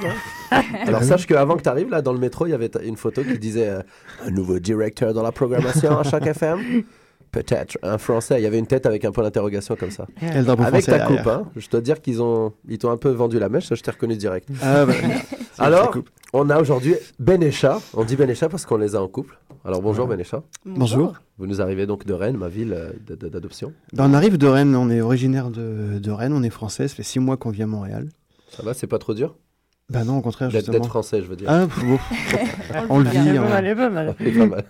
[0.51, 0.62] hein.
[0.88, 3.23] Alors, sache qu'avant que tu arrives, là, dans le métro, il y avait une photo
[3.23, 3.79] qui disait euh,
[4.25, 6.60] un nouveau directeur dans la programmation à chaque FM.
[7.43, 8.39] Peut-être un français.
[8.39, 10.08] Il y avait une tête avec un point d'interrogation comme ça.
[10.21, 11.39] Et le drapeau Avec français ta coupe, derrière.
[11.39, 11.52] hein.
[11.56, 13.67] Je dois dire qu'ils ont, ils t'ont un peu vendu la mèche.
[13.67, 14.50] Ça, je t'ai reconnu direct.
[14.62, 14.93] Ah, bah,
[15.60, 15.95] Alors,
[16.34, 17.80] on a aujourd'hui Ben et Chat.
[17.93, 19.38] On dit Ben et Chat parce qu'on les a en couple.
[19.65, 20.43] Alors bonjour Ben et Chat.
[20.65, 21.13] Bonjour.
[21.38, 22.91] Vous nous arrivez donc de Rennes, ma ville euh,
[23.30, 23.73] d'adoption.
[23.93, 26.95] Ben, on arrive de Rennes, on est originaire de, de Rennes, on est français, ça
[26.95, 28.10] fait six mois qu'on vit à Montréal.
[28.50, 29.36] Ça va, c'est pas trop dur?
[29.89, 30.73] Bah non, au contraire, justement.
[30.73, 31.47] d'être français, je veux dire.
[31.50, 31.97] Ah, bon.
[32.89, 33.30] on le vit.
[33.30, 34.15] est pas on- mal, il est pas mal.
[34.19, 34.63] C'est pas mal.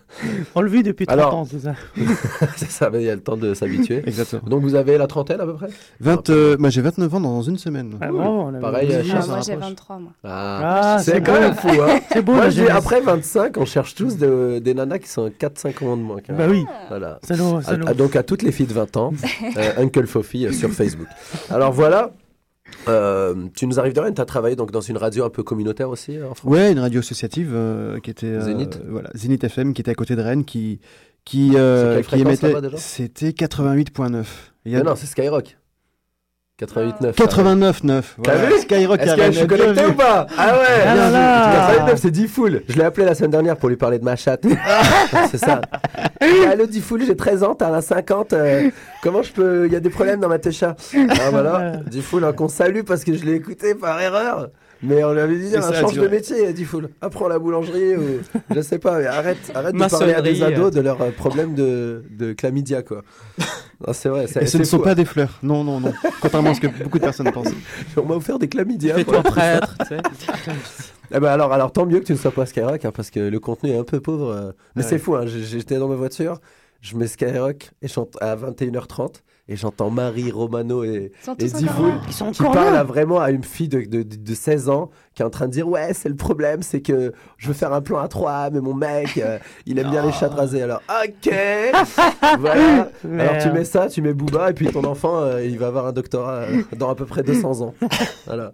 [0.54, 1.74] On le vit depuis 30 Alors- ans, c'est ça.
[2.56, 4.04] c'est ça, mais il y a le temps de s'habituer.
[4.06, 4.44] Exactement.
[4.48, 5.70] Donc vous avez la trentaine à peu près?
[6.02, 7.96] 20, euh, bah, j'ai 29 ans dans une semaine.
[8.00, 9.70] Ah, bravo, on Pareil, euh, Ah, moi j'ai rapproche.
[9.70, 10.12] 23 moi.
[10.24, 12.72] Ah, Ah, c'est quand même fou, hein C'est beau, Moi, jeunesse.
[12.76, 16.18] après 25, on cherche tous de- des nanas qui sont 4-5 ans de moins.
[16.30, 16.38] même.
[16.38, 16.64] Bah oui.
[16.90, 17.18] Voilà.
[17.24, 17.88] C'est nous, À- c'est nous.
[17.88, 19.12] à- donc à toutes les filles de 20 ans,
[19.58, 21.08] euh, Uncle Fofi euh, sur Facebook.
[21.50, 22.12] Alors voilà,
[22.88, 25.44] euh, tu nous arrives de Rennes, tu as travaillé donc dans une radio un peu
[25.44, 26.52] communautaire aussi euh, en France?
[26.52, 28.28] Ouais, une radio associative euh, qui était.
[28.28, 30.80] euh, Zénith Voilà, Zénith FM qui était à côté de Rennes, qui.
[31.26, 32.54] Qui, quelle qui émettait.
[32.78, 34.24] C'était 88.9.
[34.66, 35.58] Il y a Mais non, c'est Skyrock.
[36.58, 37.16] 89.
[37.16, 38.02] 89.9.
[38.24, 38.50] T'as Voilà.
[38.50, 42.00] vu Skyrock Est-ce que je suis connecté ou pas Ah ouais Ah là là 89,
[42.02, 42.64] c'est Diffoul.
[42.68, 44.44] Je l'ai appelé la semaine dernière pour lui parler de ma chatte.
[45.30, 45.62] c'est ça.
[46.50, 48.34] Allô Diffoul, j'ai 13 ans, t'en as 50.
[48.34, 48.72] euh,
[49.04, 49.68] comment je peux.
[49.68, 50.76] Il y a des problèmes dans ma técha.
[50.96, 51.74] Ah voilà.
[51.92, 54.48] Diffoul, hein, qu'on salue parce que je l'ai écouté par erreur.
[54.84, 56.90] Mais on lui avait dit, un ça change de métier, Diffoul.
[57.02, 58.20] Apprends la boulangerie ou.
[58.56, 60.72] Je sais pas, mais arrête, arrête de parler à des ados euh.
[60.72, 63.04] de leurs euh, problèmes de, de chlamydia, quoi.
[63.86, 64.26] Non, c'est vrai.
[64.28, 64.96] c'est- Et ce c'est ne sont pas hein.
[64.96, 65.38] des fleurs.
[65.44, 65.94] Non, non, non.
[66.20, 67.50] Contrairement à ce que beaucoup de personnes pensent.
[67.98, 68.96] On m'a offert des chlamydia.
[68.96, 69.98] Fais-toi prêtre, tu sais.
[71.14, 73.20] Eh ben alors, alors, tant mieux que tu ne sois pas Skyrock, hein, parce que
[73.20, 74.32] le contenu est un peu pauvre.
[74.32, 74.52] euh.
[74.76, 74.90] Mais Ouais.
[74.90, 76.40] c'est fou, hein, j'étais dans ma voiture,
[76.82, 82.44] je mets Skyrock et chante à 21h30 et j'entends Marie, Romano et, et sont qui
[82.44, 85.48] parlent à vraiment à une fille de, de, de 16 ans qui est en train
[85.48, 88.50] de dire Ouais, c'est le problème, c'est que je veux faire un plan à 3,
[88.52, 90.62] mais mon mec, euh, il aime bien les chats rasés.
[90.64, 91.34] Alors, ok
[92.40, 95.68] Voilà Alors, tu mets ça, tu mets Booba, et puis ton enfant, euh, il va
[95.68, 97.74] avoir un doctorat euh, dans à peu près 200 ans.
[98.26, 98.52] Voilà.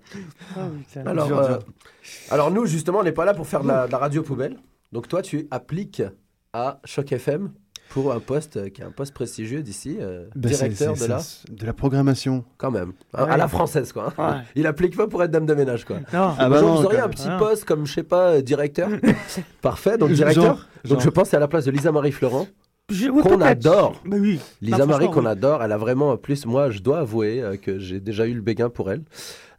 [0.55, 1.07] Oh, putain.
[1.07, 1.57] Alors, euh,
[2.29, 4.57] alors nous, justement, on n'est pas là pour faire de la, de la radio poubelle.
[4.91, 6.03] Donc toi, tu appliques
[6.53, 7.51] à Choc FM
[7.93, 11.05] pour un poste euh, qui est un poste prestigieux d'ici, euh, Bah, c'est- directeur de
[11.05, 11.19] la...
[11.51, 12.43] De la programmation.
[12.57, 12.93] Quand même.
[13.13, 13.31] À- Ouais.
[13.31, 14.13] À la française, quoi.
[14.17, 14.31] hein.
[14.37, 14.41] Ouais.
[14.55, 15.97] Il applique pas pour être dame de ménage, quoi.
[16.11, 16.33] Non.
[16.39, 17.37] Ah bah Genre, non, vous auriez un petit Ah.
[17.37, 18.89] poste comme, je sais pas, euh, directeur.
[19.61, 20.43] Parfait, donc directeur.
[20.43, 21.01] Genre, donc genre.
[21.01, 22.47] je pense que c'est à la place de Lisa Marie Florent,
[23.23, 24.01] Qu'on adore.
[24.09, 24.39] Oui.
[24.61, 25.27] Lisa Marie qu'on oui.
[25.31, 26.45] adore, elle a vraiment plus.
[26.45, 29.01] Moi, je dois avouer euh, que j'ai déjà eu le béguin pour elle,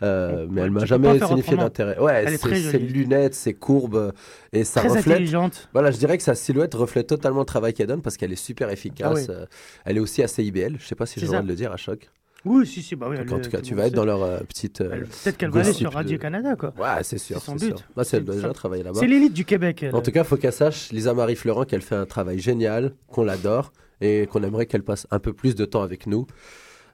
[0.03, 1.99] Euh, mais elle m'a jamais signifié d'intérêt.
[1.99, 4.13] Ouais, ses lunettes, ses courbes
[4.53, 5.15] et ça Très reflète.
[5.17, 5.69] intelligente.
[5.73, 8.37] Voilà, je dirais que sa silhouette reflète totalement le travail qu'elle donne parce qu'elle est
[8.37, 9.09] super efficace.
[9.11, 9.27] Ah oui.
[9.31, 9.47] euh,
[9.87, 10.77] elle est aussi assez IBL.
[10.79, 12.11] Je sais pas si j'ai le droit de le dire à choc.
[12.45, 13.17] Oui, si, si, bah oui.
[13.17, 14.81] Donc, elle en tout cas, tu vas être dans leur euh, petite.
[14.83, 16.73] euh, Peut-être qu'elle va aller sur Radio de- Canada, quoi.
[16.79, 17.39] Ouais, c'est sûr.
[17.39, 17.79] C'est son c'est but.
[17.79, 17.87] sûr.
[17.97, 19.01] Bah, c'est- elle doit déjà travailler là-bas.
[19.01, 19.83] C'est l'élite du Québec.
[19.83, 19.95] elle.
[19.95, 23.25] En tout cas, faut qu'elle sache, Lisa Marie Florent, qu'elle fait un travail génial, qu'on
[23.25, 26.27] l'adore et qu'on aimerait qu'elle passe un peu plus de temps avec nous,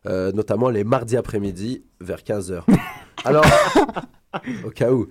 [0.06, 2.64] euh, notamment les mardis après-midi vers 15h.
[3.24, 3.44] Alors,
[4.64, 5.08] au cas où.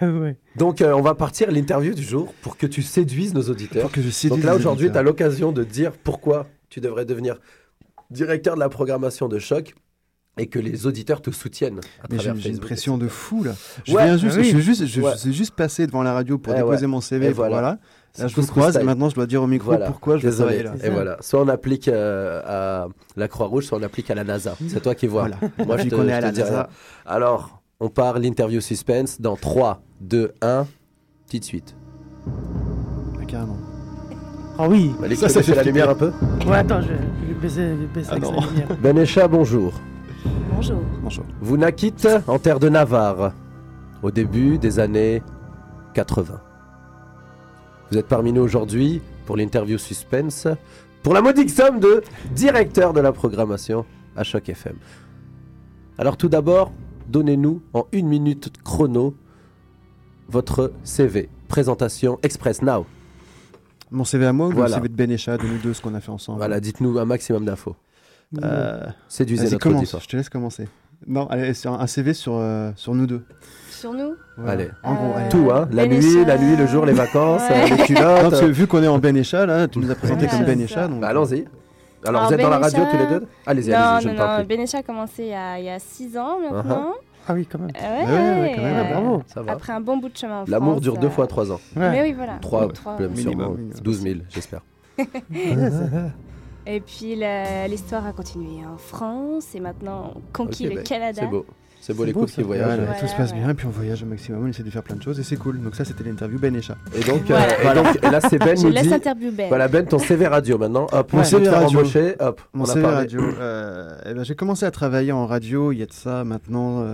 [0.00, 0.36] Ouais.
[0.56, 3.82] Donc, euh, on va partir l'interview du jour pour que tu séduises nos auditeurs.
[3.82, 7.04] Pour que je séduise Donc là, aujourd'hui, tu as l'occasion de dire pourquoi tu devrais
[7.04, 7.38] devenir
[8.10, 9.74] directeur de la programmation de choc
[10.38, 13.52] et que les auditeurs te soutiennent à Mais j'ai une pression de fou là.
[13.84, 14.44] Je Ouais, viens juste, ah oui.
[14.44, 15.12] je suis juste, je, Ouais.
[15.14, 16.86] je suis juste passé devant la radio pour Eh déposer ouais.
[16.86, 17.26] mon CV.
[17.26, 17.78] Et voilà.
[18.18, 19.86] Là, je vous croise et maintenant je dois dire au micro Voilà.
[19.86, 20.62] pourquoi je veux Désolé.
[20.62, 20.86] travailler là.
[20.86, 21.16] Et voilà.
[21.20, 24.56] Soit on applique euh, à la Croix-Rouge, soit on applique à la NASA.
[24.68, 25.22] C'est toi qui vois.
[25.28, 25.36] Voilà.
[25.66, 26.68] Moi, je te, je à la NASA.
[27.04, 30.66] Alors, on part l'interview suspense dans 3, 2, 1.
[31.26, 31.74] Petite suite.
[33.20, 33.58] Ah, carrément.
[34.58, 34.92] Ah oui.
[35.00, 36.10] Malik, Ça, ça fait la lumière un peu?
[36.46, 36.88] Ouais, attends, je
[37.38, 37.74] baisser
[38.10, 39.28] Ah non.
[39.30, 39.72] bonjour.
[40.54, 40.82] Bonjour.
[41.02, 41.24] Bonjour.
[41.40, 43.32] Vous naquites en terre de Navarre,
[44.02, 45.22] au début des années
[45.94, 46.40] 80.
[47.90, 50.46] Vous êtes parmi nous aujourd'hui pour l'interview suspense,
[51.02, 54.76] pour la modique somme de directeur de la programmation à Choc FM.
[55.96, 56.72] Alors tout d'abord,
[57.08, 59.14] donnez-nous en une minute chrono
[60.28, 61.28] votre CV.
[61.48, 62.84] Présentation express now.
[63.90, 64.68] Mon CV à moi ou Voilà.
[64.68, 67.04] le CV de Benécha, de nous deux, ce qu'on a fait ensemble Voilà, dites-nous un
[67.04, 67.76] maximum d'infos.
[68.42, 70.02] Euh, Séduisez notre commence, auditoire.
[70.02, 70.68] je te laisse commencer.
[71.06, 73.24] Non, allez, sur un CV sur, euh, sur nous deux.
[73.70, 74.52] Sur nous Voilà.
[74.52, 74.70] Allez.
[74.82, 75.28] En gros, allez.
[75.30, 77.70] Tout, hein La nuit, la nuit, le jour, les vacances, Ouais.
[77.70, 78.24] les culottes.
[78.24, 80.66] Non, parce que vu qu'on est en Benécha, là, tu nous as présenté Voilà, comme
[80.68, 80.88] ça.
[80.88, 81.00] Donc...
[81.00, 81.44] Bah, allons-y.
[82.04, 83.26] Alors, Alors, vous êtes dans la radio tous les deux?
[83.46, 84.46] Allez-y, Non, allez-y, je non, ne parle non.
[84.46, 84.56] plus.
[84.56, 86.94] Benécha a commencé il y a- il y a 6 ans maintenant.
[87.28, 87.70] Ah oui, quand même.
[87.76, 89.22] Euh, ouais, Ouais, ouais, quand même, bravo.
[89.26, 89.52] Ça va.
[89.52, 91.60] Après un bon bout de chemin en L'amour France, dure deux euh, fois trois ans.
[91.76, 91.90] Ouais.
[91.90, 92.38] Mais oui, voilà.
[92.40, 93.16] Trois, Trois, même ouais.
[93.20, 93.50] sûrement.
[93.50, 93.72] minimum.
[93.82, 94.62] 12 000, j'espère.
[96.66, 100.82] Et puis la- l'histoire a continué en France et maintenant on conquit Ok, le bah,
[100.82, 101.20] Canada.
[101.22, 101.46] C'est beau.
[101.80, 102.78] C'est beau les couples qui voyagent.
[102.80, 104.96] Voilà, tout se passe bien, puis on voyage au maximum, on essaie de faire plein
[104.96, 105.60] de choses et c'est cool.
[105.62, 106.76] Donc ça, c'était l'interview Benécha.
[106.94, 107.46] Et donc, Voilà.
[107.52, 108.92] euh, et donc, et là, c'est Ben Je nous laisse dit.
[108.92, 109.48] interview Ben.
[109.48, 110.86] Voilà, Ben, ton CV radio maintenant.
[110.92, 111.80] Hop, Mon on CV radio.
[112.20, 115.72] Hop, Mon on a CV radio, euh, eh ben, j'ai commencé à travailler en radio
[115.72, 116.84] il y a de ça maintenant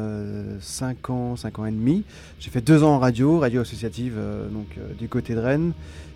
[0.61, 2.05] 5 ans, 5 ans et demi.
[2.39, 5.73] J'ai fait 2 ans en radio, radio associative euh, donc, euh, du côté de Rennes,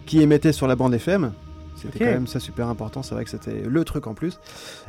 [0.07, 1.33] qui émettait sur la bande FM.
[1.81, 4.40] C'était quand même ça super important, c'est vrai que c'était le truc en plus.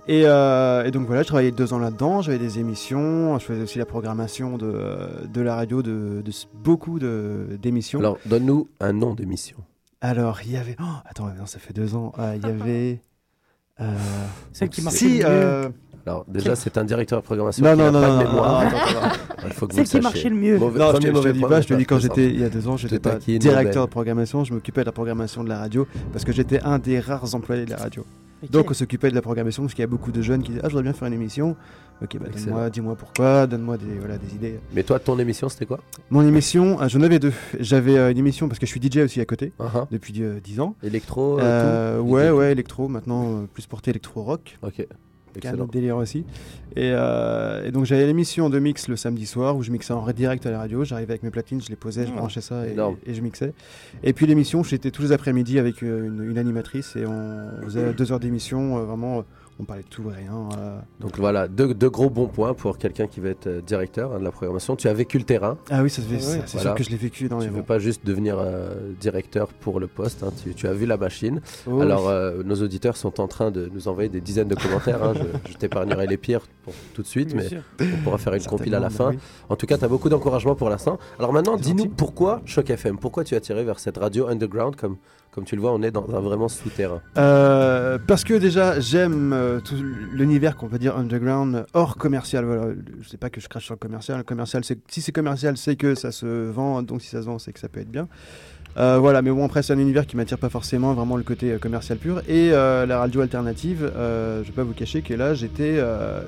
[0.08, 3.62] Et, euh, et donc voilà, je travaillais deux ans là-dedans, j'avais des émissions, je faisais
[3.62, 4.74] aussi la programmation de,
[5.32, 6.32] de la radio, de, de
[6.64, 8.00] beaucoup de- d'émissions.
[8.00, 9.58] Alors, donne-nous un nom d'émission.
[10.02, 10.76] Alors, il y avait...
[10.82, 12.14] oh, attends, non, ça fait deux ans.
[12.20, 13.02] Euh, Il y avait...
[13.82, 13.94] euh,
[14.54, 15.26] Celle qui marchait Si, le mieux.
[15.28, 15.70] euh,
[16.06, 18.64] Alors, déjà, c'est un directeur de programmation Non, qui non, non, pas de mémoire.
[19.46, 20.58] Il faut que vous qui marchait le mieux.
[20.58, 22.40] Mauvais- Non, je premier te, je te dis pas, je te dis quand j'étais il
[22.40, 25.50] y a deux ans, j'étais pas directeur de programmation, je m'occupais de la programmation de
[25.50, 28.06] la radio parce que j'étais un des rares employés de la radio.
[28.52, 30.62] Donc on s'occupait de la programmation parce qu'il y a beaucoup de jeunes qui disaient
[30.64, 31.56] ah je voudrais bien faire une émission.
[32.02, 34.60] Ok bah donne-moi, dis-moi pourquoi, donne-moi des voilà des idées.
[34.74, 35.80] Mais toi, ton émission, c'était quoi?
[36.10, 37.34] Mon émission, euh, j'en avais deux.
[37.60, 39.86] J'avais euh, une émission parce que je suis DJ aussi à côté Uh-huh.
[39.92, 40.76] depuis euh, 10 ans.
[40.82, 42.06] Électro euh, tout?
[42.06, 42.32] ouais DJ.
[42.32, 44.58] ouais électro maintenant euh, plus porté électro rock.
[44.62, 44.88] Ok.
[45.42, 46.26] Qui un autre délire aussi.
[46.76, 50.06] Et, euh, et donc j'avais l'émission de mix le samedi soir où je mixais en
[50.12, 50.84] direct à la radio.
[50.84, 52.20] J'arrivais avec mes platines, je les posais, je Ah.
[52.20, 52.76] branchais ça et,
[53.14, 53.54] je mixais.
[54.04, 58.12] Et puis l'émission, j'étais tous les après-midi avec une, une animatrice et on faisait deux
[58.12, 58.78] heures d'émission.
[58.78, 59.24] euh, vraiment,
[59.62, 60.48] on parlait de tout et rien.
[60.58, 60.80] euh.
[61.02, 64.20] Donc voilà, deux, deux gros bons points pour quelqu'un qui veut être euh, directeur hein,
[64.20, 64.76] de la programmation.
[64.78, 65.58] Tu as vécu le terrain.
[65.70, 66.62] Ah oui, ça se fait- Ouais, c'est voilà.
[66.62, 69.80] sûr que je l'ai vécu dans Tu les veux pas juste devenir euh, directeur pour
[69.82, 70.24] le poste.
[70.24, 71.42] hein, tu, tu as vu la machine.
[71.70, 72.12] Oh, Alors, oui.
[72.12, 75.04] euh, nos auditeurs sont en train de nous envoyer des dizaines de commentaires.
[75.04, 75.14] hein.
[75.16, 77.62] Je, je t'épargnerai les pires pour tout de suite, Bien mais sûr.
[77.82, 79.12] on pourra faire une compile à la fin.
[79.50, 80.98] En tout cas, tu as beaucoup d'encouragement pour l'instant.
[81.18, 84.96] Alors maintenant, dis-nous pourquoi Choc FM Pourquoi tu as tiré vers cette radio underground comme,
[85.40, 87.00] comme tu le vois, on est dans un vraiment souterrain.
[87.18, 89.76] Euh, parce que déjà j'aime euh, tout
[90.12, 92.44] l'univers qu'on peut dire underground hors commercial.
[92.44, 92.74] Voilà.
[93.00, 94.18] Je sais pas que je crache sur le commercial.
[94.18, 96.82] Le commercial, si c'est commercial, c'est que ça se vend.
[96.82, 98.10] Donc si ça se vend, c'est que ça peut être bien.
[98.76, 101.54] Euh, voilà, mais bon après c'est un univers qui m'attire pas forcément vraiment le côté
[101.54, 103.90] euh, commercial pur et la radio alternative.
[103.96, 105.82] je vais pas vous cacher que là j'étais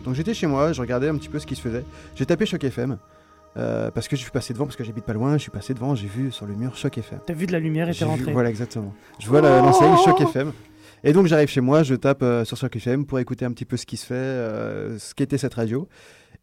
[0.05, 1.83] donc j'étais chez moi, je regardais un petit peu ce qui se faisait.
[2.15, 2.97] J'ai tapé Choc FM.
[3.57, 5.73] Euh, parce que je suis passé devant, parce que j'habite pas loin, je suis passé
[5.73, 7.19] devant, j'ai vu sur le mur Choc FM.
[7.25, 8.31] T'as vu de la lumière et t'es vu- rentré.
[8.33, 8.93] Voilà, exactement.
[9.19, 10.51] Je vois l'enseigne Choc FM.
[11.03, 13.65] Et donc j'arrive chez moi, je tape euh, sur Choc FM pour écouter un petit
[13.65, 15.87] peu ce qui se fait, euh, ce qu'était cette radio.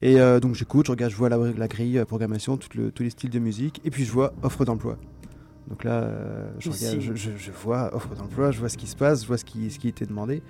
[0.02, 3.10] Et donc j'écoute, je regarde, je vois la, la grille, programmation, tout le- tous les
[3.10, 4.96] styles de musique, et puis je vois offre d'emploi.
[5.68, 6.08] Donc là,
[6.60, 9.26] je, regarde, je, je- je vois offre d'emploi, je vois ce qui se passe, je
[9.26, 10.40] vois ce qui, ce qui était demandé.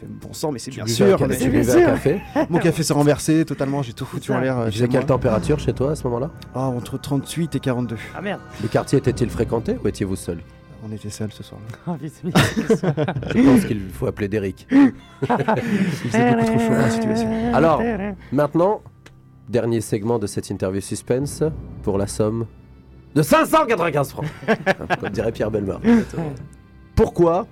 [0.00, 1.06] Fais bon sang, mais c'est Tu bien sûr.
[1.14, 4.56] un café- mais- tu café Mon café s'est renversé totalement, j'ai tout foutu en l'air.
[4.58, 7.96] euh, faisait quelle température chez toi à ce moment-là Ah, Entre 38 et 42.
[8.16, 8.40] Ah merde.
[8.62, 10.38] Le quartier était-il fréquenté ou étiez-vous seul
[10.88, 11.66] On était seuls ce soir-là.
[11.86, 11.96] Ah.
[13.34, 14.68] Je pense qu'il faut appeler Derrick.
[14.70, 14.92] Il
[16.10, 17.54] faisait beaucoup trop chaud dans la situation.
[17.54, 17.82] Alors,
[18.30, 18.82] maintenant,
[19.48, 21.42] dernier segment de cette interview suspense
[21.82, 22.46] pour la somme
[23.16, 24.26] de 595 francs.
[25.00, 25.80] comme dirait Pierre Belmar.
[26.94, 27.46] Pourquoi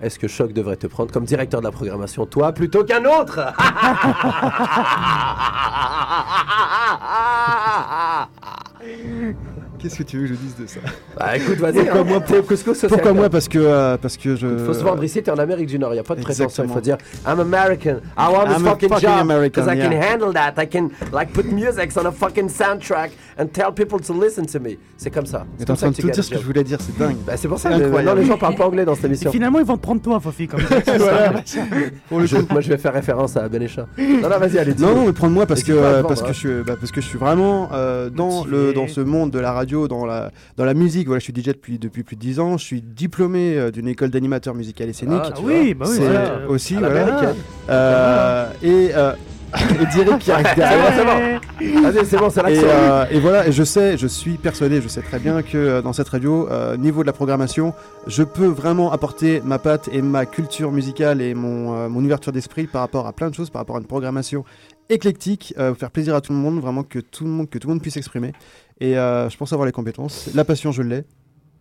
[0.00, 3.38] est-ce que Choc devrait te prendre comme directeur de la programmation, toi, plutôt qu'un autre
[9.84, 10.80] Qu'est-ce que tu veux que je dise de ça
[11.18, 11.84] Bah écoute, vas-y.
[11.84, 12.04] Pourquoi hein.
[12.04, 12.22] moi
[12.64, 12.88] social.
[12.88, 14.46] Pourquoi moi Parce que euh, parce que je.
[14.46, 16.22] Il faut se vendre ici, t'es en Amérique du Nord, il n'y a pas de
[16.22, 19.78] prétention, il faut dire I'm American, I want this fucking, fucking job American, because I
[19.78, 20.14] can yeah.
[20.14, 24.14] handle that, I can like put music on a fucking soundtrack and tell people to
[24.14, 24.78] listen to me.
[24.96, 25.44] C'est comme ça.
[25.58, 27.16] T'es en comme ça train de tout dire ce que je voulais dire, c'est dingue.
[27.26, 29.30] Bah, c'est pour ça non, les gens parlent pas anglais dans cette Et émission.
[29.30, 30.76] finalement, ils vont te prendre toi, Fofi, comme ça.
[30.98, 31.42] Voilà.
[31.44, 33.86] Je- moi je vais faire référence à Benécha.
[33.98, 36.32] Non, non, vas-y, allez, Non, non, mais prendre moi parce que, parce, que hein.
[36.32, 39.38] je suis, bah, parce que je suis vraiment euh, dans, le, dans ce monde de
[39.38, 41.06] la radio radio, dans la, dans la musique.
[41.06, 42.56] Voilà, je suis DJ depuis, depuis plus de 10 ans.
[42.58, 45.20] Je suis diplômé euh, d'une école d'animateur musical et scénique.
[45.24, 46.20] Ah, oui, bah oui, voilà.
[46.20, 47.32] euh, aussi, voilà.
[47.68, 49.12] Euh, et, euh,
[49.80, 50.92] et Direct qui arrive derrière.
[50.96, 52.30] C'est bon, c'est bon.
[52.30, 55.20] C'est bon, Et, euh, et voilà, et je sais, je suis persuadé, je sais très
[55.20, 57.72] bien que euh, dans cette radio, euh, niveau de la programmation,
[58.08, 62.32] je peux vraiment apporter ma patte et ma culture musicale et mon, euh, mon ouverture
[62.32, 64.44] d'esprit par rapport à plein de choses, par rapport à une programmation
[64.90, 67.68] éclectique, euh, faire plaisir à tout le monde, vraiment que tout le monde, que tout
[67.68, 68.32] le monde puisse s'exprimer.
[68.80, 70.30] Et euh, je pense avoir les compétences.
[70.34, 71.04] La passion, je l'ai.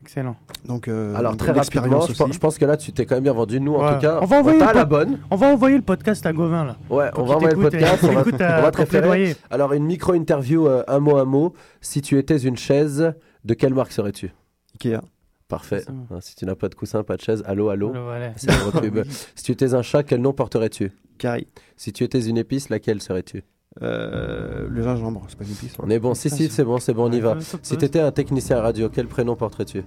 [0.02, 0.36] Excellent.
[0.65, 2.34] Donc, euh, Alors très rapidement, je pense, aussi.
[2.34, 3.62] je pense que là tu t'es quand même bien vendu.
[3.62, 5.19] Nous en tout cas, on va envoyer la bonne.
[5.32, 6.76] On va envoyer le podcast à Gauvin là.
[6.89, 8.04] Ouais, on va envoyer le podcast.
[8.10, 9.36] On va, ta- on va te référer.
[9.49, 11.54] Alors une micro interview euh, un mot à mot.
[11.80, 13.13] Si tu étais une chaise,
[13.45, 14.34] de quelle marque serais-tu?
[14.73, 14.99] Ikea.
[15.47, 15.84] Parfait.
[15.88, 17.91] Hein, Si tu n'as pas de coussin, pas de chaise, allô, allô.
[17.91, 18.32] Allô, voilà.
[18.36, 19.04] C'est un gros pub.
[19.36, 20.91] Si tu étais un chat, quel nom porterais-tu?
[21.17, 21.47] Carrie.
[21.78, 23.43] Si tu étais une épice, laquelle serais-tu?
[23.81, 25.73] Euh, le gingembre, c'est pas une épice.
[25.79, 26.13] On est bon.
[26.13, 27.38] Si, si, c'est bon, c'est bon, on y va.
[27.62, 29.83] Si tu étais un technicien radio, quel prénom porterais-tu?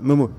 [0.00, 0.30] Momo.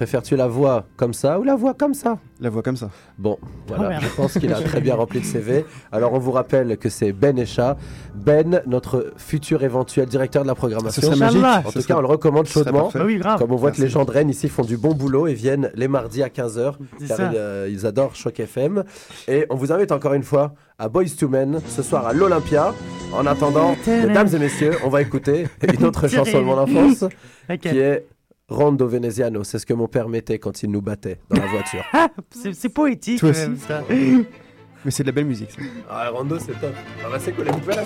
[0.00, 2.16] Préfères-tu la voix comme ça ou la voix comme ça?
[2.40, 2.88] La voix comme ça.
[3.18, 3.36] Bon,
[3.66, 4.02] voilà, Oh, merde.
[4.02, 5.66] je pense qu'il a très bien rempli le CV.
[5.92, 7.76] Alors on vous rappelle que c'est Ben Echa.
[8.14, 11.02] Ben, notre futur éventuel directeur de la programmation.
[11.02, 11.44] Ce serait magique.
[11.44, 12.84] En Ce tout serait- cas, on le recommande chaudement.
[12.84, 13.02] parfait.
[13.04, 13.38] Oui, grave.
[13.38, 15.70] Comme on voit que les gens de Rennes ici font du bon boulot et viennent
[15.74, 17.28] les mardis à 15h C'est car ça.
[17.30, 18.84] ils, euh, ils adorent Choc FM.
[19.28, 22.72] Et on vous invite encore une fois à Boys to Men ce soir à l'Olympia.
[23.12, 25.46] En attendant, mesdames et messieurs, on va écouter
[25.78, 27.04] une autre chanson de mon enfance
[27.60, 28.06] qui est
[28.50, 29.44] Rondo Veneziano.
[29.44, 31.84] C'est ce que mon père mettait quand il nous battait dans la voiture.
[31.92, 33.20] Ah, c'est c'est poétique.
[33.20, 33.62] Toi quand même, aussi.
[33.62, 33.82] ça.
[34.84, 35.50] Mais c'est de la belle musique.
[35.52, 35.60] ça.
[35.88, 36.74] Ah, Rondo, c'est top.
[37.18, 37.46] C'est cool.
[37.46, 37.84] Vous pouvez la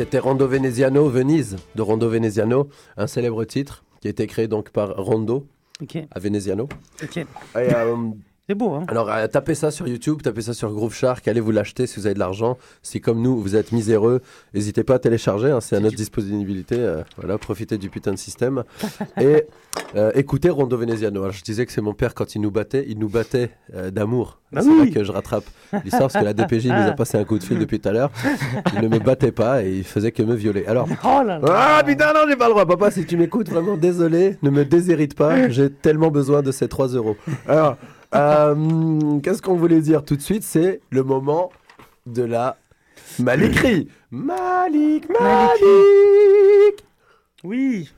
[0.00, 4.70] C'était Rondo Veneziano, Venise, de Rondo Veneziano, un célèbre titre qui a été créé donc
[4.70, 5.46] par Rondo
[6.10, 6.70] à Veneziano.
[7.02, 7.96] Et, euh,
[8.50, 8.84] C'est beau, hein.
[8.88, 12.00] alors euh, tapez ça sur YouTube, tapez ça sur Groove Shark, allez vous l'acheter si
[12.00, 12.58] vous avez de l'argent.
[12.82, 14.22] Si comme nous vous êtes miséreux,
[14.54, 16.74] n'hésitez pas à télécharger, hein, c'est à notre disponibilité.
[16.76, 18.64] euh, voilà, profitez du putain de système.
[19.20, 19.44] Et
[19.94, 21.20] euh, écoutez Rondo Veneziano.
[21.22, 23.92] Alors, je disais que c'est mon père quand il nous battait, il nous battait euh,
[23.92, 24.40] d'amour.
[24.52, 24.88] Ah c'est oui.
[24.88, 25.44] là que je rattrape
[25.84, 27.92] l'histoire parce que la DPJ nous a passé un coup de fil depuis tout à
[27.92, 28.10] l'heure.
[28.74, 30.66] Il ne me battait pas et il faisait que me violer.
[30.66, 31.78] Alors Oh là là.
[31.78, 34.64] ah putain non j'ai pas le droit papa si tu m'écoutes vraiment désolé ne me
[34.64, 37.76] déshérite pas j'ai tellement besoin de ces 3 euros alors
[38.14, 40.42] euh, qu'est-ce qu'on voulait dire tout de suite?
[40.42, 41.50] C'est le moment
[42.06, 42.56] de la
[43.18, 46.84] Malikri Malik Malik.
[47.44, 47.90] Oui.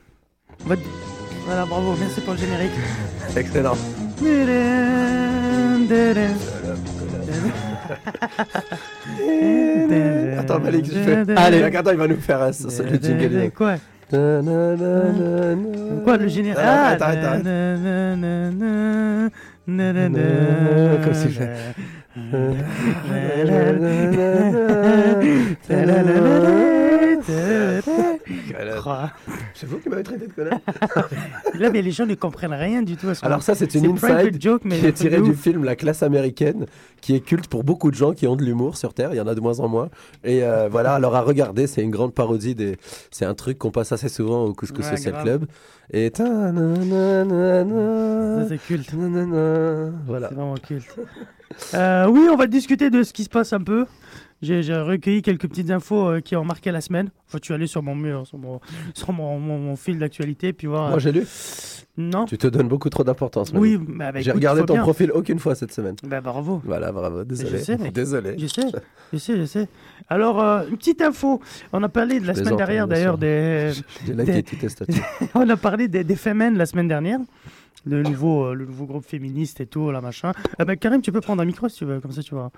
[1.45, 2.71] Voilà, bravo, merci pour le générique.
[3.35, 3.75] excellent.
[10.39, 11.63] Attends Malik je fais Allez.
[11.63, 13.51] attends il va nous faire un, le jingle.
[13.55, 13.75] Quoi?
[14.09, 17.39] Quoi, le général Ah, Ah, attends, attends,
[19.67, 20.09] attends.
[27.25, 28.12] na,
[29.53, 30.59] C'est vous qui m'avez traité de connard
[31.59, 33.09] Là, mais les gens ne comprennent rien du tout.
[33.09, 35.39] à ce Alors ça, c'est une inside joke, mais qui est tirée du ouf.
[35.39, 36.65] film La classe américaine,
[37.01, 39.09] qui est culte pour beaucoup de gens qui ont de l'humour sur Terre.
[39.13, 39.89] Il y en a de moins en moins.
[40.23, 42.55] Et euh, voilà, alors à regarder, c'est une grande parodie.
[42.55, 42.77] Des...
[43.11, 45.23] C'est un truc qu'on passe assez souvent au Couscous Ouais, Social grave.
[45.23, 45.45] Club.
[45.91, 46.11] Et...
[48.47, 48.93] c'est culte.
[50.05, 50.29] Voilà.
[50.29, 50.95] C'est vraiment culte.
[51.73, 53.85] Euh, oui, on va discuter de ce qui se passe un peu.
[54.43, 57.09] J'ai recueilli quelques petites infos euh, qui ont marqué la semaine.
[57.29, 58.59] Enfin, tu allé sur mon mur, sur mon,
[58.93, 60.89] sur mon, mon- mon fil d'actualité, puis voir.
[60.89, 61.25] Moi, j'ai lu.
[61.95, 62.25] Non.
[62.25, 63.51] Tu te donnes beaucoup trop d'importance.
[63.53, 63.97] Oui, Manu.
[63.97, 64.81] bah, bah, J'ai regardé ton bien.
[64.81, 65.95] profil aucune fois cette semaine.
[66.03, 66.61] Bah, bravo.
[66.65, 67.23] Voilà, bravo.
[67.23, 67.51] Désolé.
[67.51, 67.77] Je sais.
[67.93, 68.35] Désolé.
[68.37, 68.63] Je sais,
[69.13, 69.67] je sais, je sais.
[70.09, 71.39] Alors, euh, une petite info.
[71.71, 73.71] On a parlé de la Je semaine dernière, d'ailleurs, des.
[74.05, 74.43] J'ai des-.
[75.35, 77.19] On a parlé des, des Femen la semaine dernière.
[77.85, 80.31] Le nouveau, euh, le nouveau groupe féministe et tout, là, machin.
[80.61, 82.49] Euh, bah, Karim, tu peux prendre un micro si tu veux, comme ça tu vas,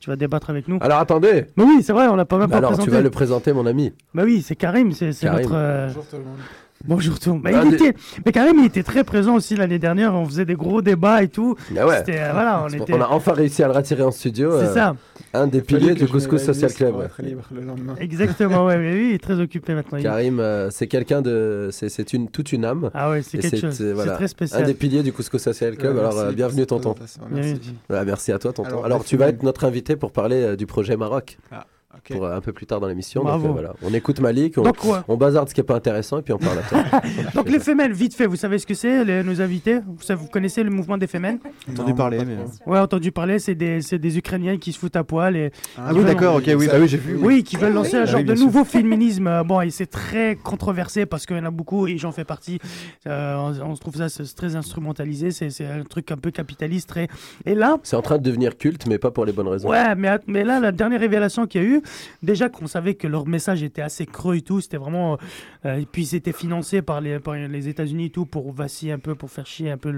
[0.00, 0.78] tu vas débattre avec nous.
[0.82, 1.46] Alors attendez.
[1.56, 2.90] Mais oui, c'est vrai, on l'a pas même Bah pas alors, présenté.
[2.90, 3.92] tu vas le présenter, mon ami.
[4.14, 5.54] Bah oui, c'est Karim, c'est notre.
[5.54, 6.38] euh, Bonjour tout le monde.
[6.86, 7.42] Bonjour tout le monde.
[7.44, 7.94] Bah, Ah, il était...
[8.26, 10.14] Mais Karim, il était très présent aussi l'année dernière.
[10.14, 11.56] On faisait des gros débats et tout.
[11.76, 12.02] Ah ouais.
[12.08, 12.92] Euh, voilà, on était.
[12.92, 14.50] a enfin réussi à le ratirer en studio.
[14.58, 14.96] C'est euh, ça.
[15.32, 17.08] Un des piliers du Couscous Social Club.
[17.52, 17.94] le lendemain.
[17.98, 20.00] Exactement, ouais, mais lui, il est très occupé maintenant.
[20.00, 21.70] Karim, euh, c'est quelqu'un de.
[21.72, 22.90] C'est une, toute une âme.
[22.94, 23.80] Ah ouais, c'est quelque chose.
[23.80, 24.62] euh, C'est très spécial.
[24.62, 25.94] Un des piliers du Couscous Social Club.
[25.94, 26.94] Ouais, Alors, merci euh, bienvenue, tonton.
[27.30, 27.60] merci.
[27.88, 28.68] Merci à toi, tonton.
[28.68, 31.38] Alors, Alors, tu vas être notre invité pour parler du projet Maroc.
[31.50, 31.66] Ah,
[31.96, 32.16] ok.
[32.16, 33.22] Pour euh, un peu plus tard dans l'émission.
[33.24, 33.74] Donc, euh, voilà.
[33.82, 34.98] On écoute Malik, on, Donc, ouais.
[35.08, 36.82] on bazarde ce qui est pas intéressant et puis on parle à toi.
[37.34, 39.80] Donc les femelles, vite fait, vous savez ce que c'est, les- nos invités?
[39.86, 41.38] Vous, savez- vous connaissez le mouvement des femelles?
[41.70, 42.36] Entendu Non, parler, mais.
[42.66, 45.88] Ouais, entendu parler, c'est des, c'est des Ukrainiens qui se foutent à poil et Ah
[45.90, 47.16] oui, veulent- d'accord, ok, oui, bah oui, j'ai vu.
[47.20, 48.44] Oui, qui veulent lancer un Ah genre de sûr.
[48.46, 49.26] nouveau féminisme.
[49.26, 52.24] Euh, Bon, et c'est très controversé parce qu'il y en a beaucoup et j'en fais
[52.24, 52.58] partie.
[53.06, 56.30] Euh, on, on se trouve ça c'est très instrumentalisé, c'est c'est un truc un peu
[56.30, 56.88] capitaliste.
[56.88, 57.08] Très...
[57.44, 59.68] Et là, C'est en train de devenir culte, mais pas pour les bonnes raisons.
[59.68, 61.82] Ouais, mais, mais là, la dernière révélation qu'il y a eu,
[62.22, 65.18] déjà qu'on savait que leur message était assez creux et tout, c'était vraiment.
[65.64, 68.98] euh, et puis c'était financé par les, par les États-Unis et tout pour vaciller un
[68.98, 69.90] peu, pour faire chier un peu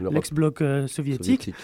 [0.00, 1.42] l'ex-bloc euh, soviétique.
[1.42, 1.54] soviétique.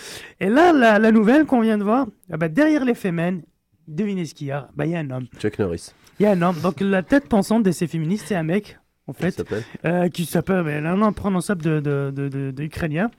[0.40, 3.42] Et là, la, la nouvelle qu'on vient de voir, ah bah, derrière les fémènes,
[3.86, 4.68] devinez ce qu'il y a?
[4.76, 5.26] Bah, Il y a un homme.
[5.38, 5.92] Chuck Norris.
[6.20, 6.56] Il y a un homme.
[6.62, 8.78] Donc la tête pensante de ces féministes, c'est un mec.
[9.09, 9.62] En fait, s'appelle.
[9.86, 13.11] euh, qui s'appelle mais, un nom prononçable de, de, de, de- de ukrainien.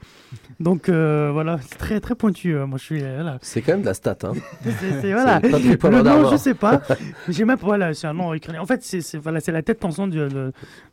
[0.60, 2.56] Donc euh, voilà, c'est très très pointu.
[2.56, 3.38] euh, Moi je suis euh.
[3.42, 4.18] C'est quand même de la stat.
[4.24, 4.34] Hein.
[5.02, 5.40] C'est- voilà.
[5.42, 6.82] Pas Le nom, je sais pas.
[7.30, 8.62] J'ai même voilà, c'est un nom ukrainien.
[8.62, 10.20] En fait, c'est c'est- voilà, c'est la tête pensante du,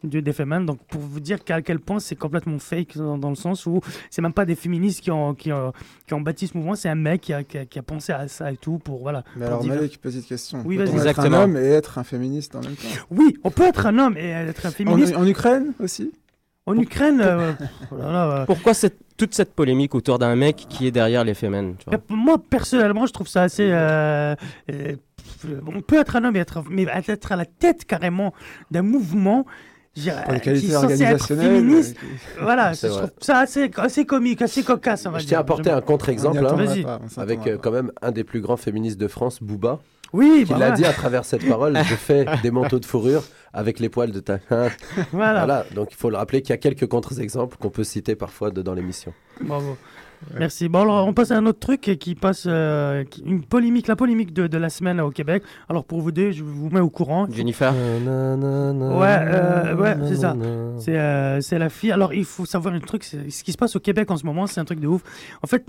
[0.02, 0.64] du des Femen.
[0.64, 3.80] Donc pour vous dire qu'à quel point c'est complètement fake dans, dans le sens où
[4.10, 5.72] c'est même pas des féministes qui ont qui ont,
[6.06, 8.12] qui ont bâti ce mouvement, c'est un mec qui a, qui, a, qui a pensé
[8.12, 9.24] à ça et tout pour voilà.
[9.36, 10.62] Mais pour alors, divers- Malik, petite question.
[10.64, 12.88] Oui, Peut-on être un homme et être un féministe en même temps?
[13.10, 15.16] Oui, on peut être un homme et être un En, féministe.
[15.16, 16.12] en Ukraine aussi
[16.66, 17.52] En Ukraine, euh,
[17.92, 21.24] oh là là, euh, Pourquoi cette, toute cette polémique autour d'un mec qui est derrière
[21.24, 23.68] les femmes tu vois Mais Moi, personnellement, je trouve ça assez.
[23.70, 24.34] euh,
[24.72, 24.96] euh,
[25.66, 28.32] on peut être un homme, et être, mais être à la tête carrément
[28.70, 29.44] d'un mouvement.
[29.96, 31.96] je dirais, Pour les qui qualités est censé être organisationnelles, féministe.
[32.02, 35.06] euh, Voilà, C'est je trouve ça assez, assez comique, assez cocasse.
[35.06, 38.24] On va Je tiens à apporter un contre-exemple hein, avec euh, quand même un des
[38.24, 39.80] plus grands féministes de France, Booba,
[40.12, 40.76] Oui, qui bah l'a ouais.
[40.76, 44.20] dit à travers cette parole Je fais des manteaux de fourrure avec les poils de
[44.20, 44.38] ta.
[44.50, 44.74] Voilà.
[45.12, 48.50] Voilà, donc il faut le rappeler qu'il y a quelques contre-exemples qu'on peut citer parfois
[48.50, 49.12] de- dans l'émission.
[49.40, 49.76] Bravo.
[50.38, 50.68] Merci.
[50.70, 53.96] Bon, alors on passe à un autre truc qui passe euh, qui- une polémique, la
[53.96, 55.42] polémique de, de la semaine au Québec.
[55.68, 57.26] Alors pour vous deux, je vous mets au courant.
[57.30, 57.78] Jennifer Ouais,
[58.10, 60.34] euh, ouais, c'est ça.
[60.78, 61.92] C'est euh, c'est la fille.
[61.92, 64.24] Alors il faut savoir un truc, c'est- ce qui se passe au Québec en ce
[64.24, 65.02] moment, c'est un truc de ouf.
[65.42, 65.64] En fait,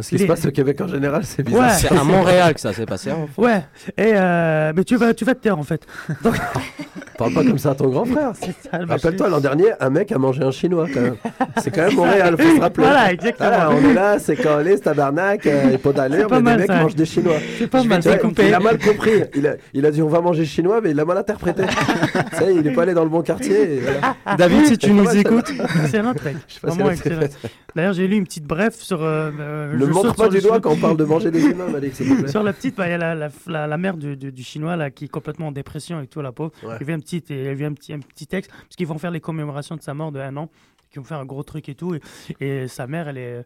[0.00, 1.62] Ce qui Les- se passe au Québec en général, c'est bizarre.
[1.68, 1.74] Ouais.
[1.76, 3.12] C'est à Montréal que ça s'est passé.
[3.12, 3.42] en fait.
[3.42, 3.62] ouais.
[3.98, 5.86] Et euh, mais tu vas, tu vas te taire en fait.
[6.24, 6.34] Donc,
[7.18, 8.32] Parle pas comme ça à ton grand frère.
[8.34, 8.94] c'est ça, le machin.
[8.94, 11.16] Rappelle-toi, l'an dernier, un mec a mangé un chinois quand même.
[11.58, 12.84] C'est quand même Montréal, faut se rappeler.
[12.86, 13.48] Voilà, exactement.
[13.50, 16.42] Voilà, on est là, c'est quand les tabarnak, euh, et pas C'est d'allure, pas mais
[16.42, 16.82] mal, des mecs ça.
[16.82, 17.34] mangent des chinois.
[17.58, 18.48] C'est pas mal, Tu vois, c'est coupé.
[18.48, 19.10] Il a mal compris.
[19.36, 21.62] Il a, il a dit on va manger chinois, mais il l'a mal interprété.
[21.64, 23.74] Y est, il est pas allé dans le bon quartier.
[23.74, 24.36] et voilà.
[24.38, 25.52] David, si tu C'est nous mal, écoutes,
[25.84, 26.14] Excellent.
[26.48, 27.30] Je sais.
[27.76, 29.02] D'ailleurs, j'ai lu une petite bref sur.
[29.02, 31.68] euh, euh, Ne je montre pas du doigt quand on parle de manger des humains,
[31.68, 32.30] Malik, s'il te plaît.
[32.30, 34.42] Sur la petite, bah, il y a la, la, la, la mère du, du, du
[34.42, 36.52] chinois là, qui est complètement en dépression et tout, la pauvre.
[36.62, 36.76] Ouais.
[36.76, 38.98] Il y avait un petit, il y un petit, un petit texte, parce qu'ils vont
[38.98, 40.50] faire les commémorations de sa mort de un an,
[40.90, 41.94] qui vont faire un gros truc et tout.
[41.94, 42.00] Et,
[42.40, 43.44] et sa mère, elle est,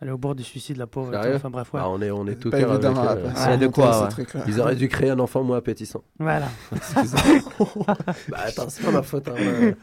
[0.00, 1.12] elle est au bord du suicide, la pauvre.
[1.12, 1.80] Sérieux Enfin bref, ouais.
[1.82, 3.32] Ah, on est, on est tout Pas cœur avec elle.
[3.32, 4.42] passer de en quoi, ouais.
[4.46, 6.02] Ils auraient dû créer un enfant moins appétissant.
[6.18, 6.46] Voilà.
[8.28, 9.28] Bah attends, c'est pas ma faute.
[9.28, 9.32] hein,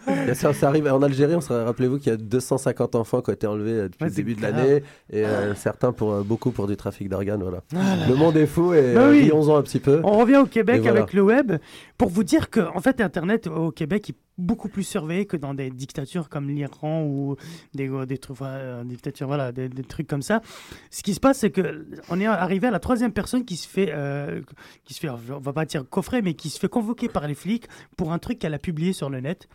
[0.08, 0.24] ouais.
[0.26, 1.36] Bien sûr, ça arrive en Algérie.
[1.36, 4.10] On se rappelez-vous qu'il y a 250 enfants qui ont été enlevés euh, depuis Ouais,
[4.10, 7.42] le début de l'année et euh, certains pour euh, beaucoup pour du trafic d'organes.
[7.44, 7.62] Voilà.
[8.08, 9.24] le monde est fou et Bah euh, oui.
[9.24, 10.02] rions-en un petit peu.
[10.04, 11.00] On revient au Québec voilà.
[11.02, 11.54] avec le web
[11.98, 15.54] pour vous dire que en fait Internet au Québec il beaucoup plus surveillé que dans
[15.54, 17.36] des dictatures comme l'Iran ou
[17.74, 20.42] des, des trucs, euh, dictatures, voilà, des, trucs comme ça.
[20.92, 23.68] Ce qui se passe, c'est que on est arrivé à la troisième personne qui se
[23.68, 24.42] fait, euh,
[24.84, 27.36] qui se fait, on va pas dire coffret, mais qui se fait convoquer par les
[27.36, 27.68] flics
[27.98, 29.48] pour un truc qu'elle a publié sur le net.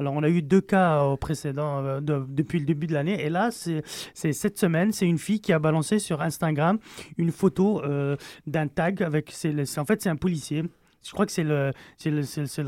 [0.00, 3.24] Alors, on a eu deux cas au précédent euh, de- depuis le début de l'année.
[3.24, 3.82] Et là, c'est
[4.14, 6.78] cette semaine, c'est une fille qui a balancé sur Instagram
[7.16, 8.16] une photo euh,
[8.46, 9.34] d'un tag avec.
[9.76, 10.64] en fait, c'est un policier.
[11.04, 11.72] Je crois que c'est le,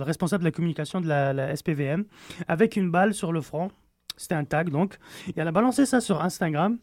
[0.03, 2.05] responsable de la communication de la, la SPVM
[2.49, 3.70] avec une balle sur le front.
[4.16, 4.99] C'était un tag donc.
[5.28, 6.78] Et elle a balancé ça sur Instagram.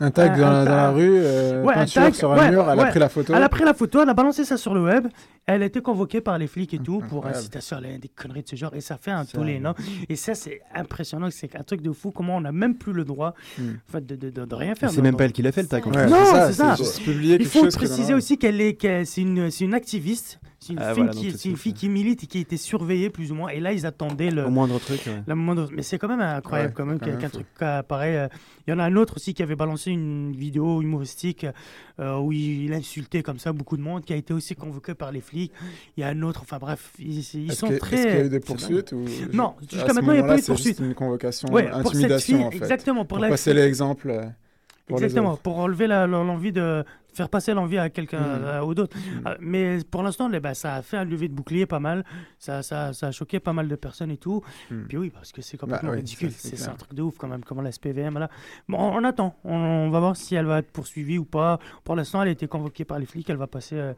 [0.00, 2.50] Un tag dans, la- dans la rue, euh, Ouais, un peinture tag, sur un ouais,
[2.50, 3.32] mur, elle a pris la photo.
[3.34, 5.06] Elle a pris la photo, elle a balancé ça sur le web.
[5.46, 8.48] Elle a été convoquée par les flics et tout pour incitation à des conneries de
[8.48, 8.72] ce genre.
[8.74, 9.74] Et ça fait un tollé énorme.
[10.08, 11.28] Et ça, c'est impressionnant.
[11.30, 12.12] C'est un truc de fou.
[12.12, 13.70] Comment on n'a même plus le droit Hmm.
[13.88, 14.90] en fait, de, de, de- de rien faire.
[14.90, 15.86] C'est même pas elle qui l'a fait, le tag.
[15.86, 16.10] en Ouais, fait.
[16.10, 16.76] non, c'est ça,
[17.08, 20.38] Il faut préciser aussi qu'elle est, c'est une, activiste.
[20.60, 23.32] C'est une, Ah, fille voilà, qui, une fille milite et qui a été surveillée plus
[23.32, 23.48] ou moins.
[23.48, 24.44] Et là, ils attendaient le.
[24.46, 25.00] Au moindre truc.
[25.08, 25.20] ouais.
[25.26, 28.14] la moindre- Mais c'est quand même incroyable Ouais, quand même qu'un truc euh, pareil.
[28.16, 28.28] euh,
[28.68, 31.46] Il y en a un autre aussi qui avait balancé une vidéo humoristique
[32.00, 35.12] euh, où il, insultait comme ça beaucoup de monde, qui a été aussi convoqué par
[35.12, 35.52] les flics.
[35.96, 37.22] Il y a un autre, enfin bref, ils,
[37.52, 37.96] sont que- très.
[37.96, 39.04] Est-ce qu'il y a eu des c'est poursuites ou...
[39.32, 40.78] Non, jusqu'à maintenant, il n'y a pas eu de c'est juste poursuite.
[40.80, 42.56] une convocation, Ouais, pour cette intimidation fille, en fait.
[42.58, 44.32] exactement, pour la passer l'exemple.
[44.86, 48.44] Pour Exactement, pour enlever l'envie de faire passer l'envie à quelqu'un Mm.
[48.44, 48.96] euh, ou d'autre.
[49.26, 52.04] Euh, mais pour l'instant, bah, ça a fait un lever de bouclier pas mal.
[52.38, 54.42] Ça, ça, ça a choqué pas mal de personnes et tout.
[54.70, 54.82] Mm.
[54.88, 56.30] Puis oui, parce que c'est complètement Bah oui, ridicule.
[56.32, 58.18] c'est un truc de ouf quand même, comment la SPVM.
[58.18, 58.28] Là.
[58.68, 59.36] Bon, on, on attend.
[59.44, 61.58] On, on va voir si elle va être poursuivie ou pas.
[61.84, 63.28] Pour l'instant, elle a été convoquée par les flics.
[63.28, 63.92] Elle va passer euh,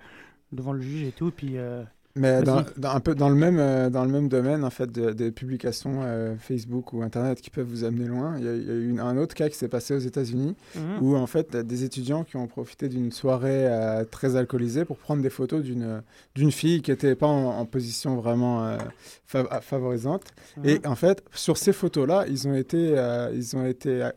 [0.53, 1.31] devant le juge et tout.
[1.31, 1.57] Puis.
[1.57, 1.83] euh,
[2.17, 5.11] Mais dans, un peu dans le même euh, dans le même domaine en fait de-
[5.11, 8.65] des publications euh, Facebook ou Internet qui peuvent vous amener loin, il y a, il
[8.65, 11.03] y a eu une- un autre cas qui s'est passé aux États-Unis Mhm.
[11.03, 15.23] où en fait des étudiants qui ont profité d'une soirée euh, très alcoolisée pour prendre
[15.25, 16.03] des photos d'une
[16.37, 18.79] d'une fille qui n'était pas en, en position vraiment euh,
[19.27, 20.23] fa- favorisante
[20.63, 20.81] et Mhm.
[20.93, 22.95] en fait sur ces photos là ils ont été
[23.35, 24.09] ils ont été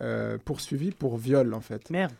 [0.45, 1.89] poursuivis pour viol en fait.
[1.89, 2.11] Merde.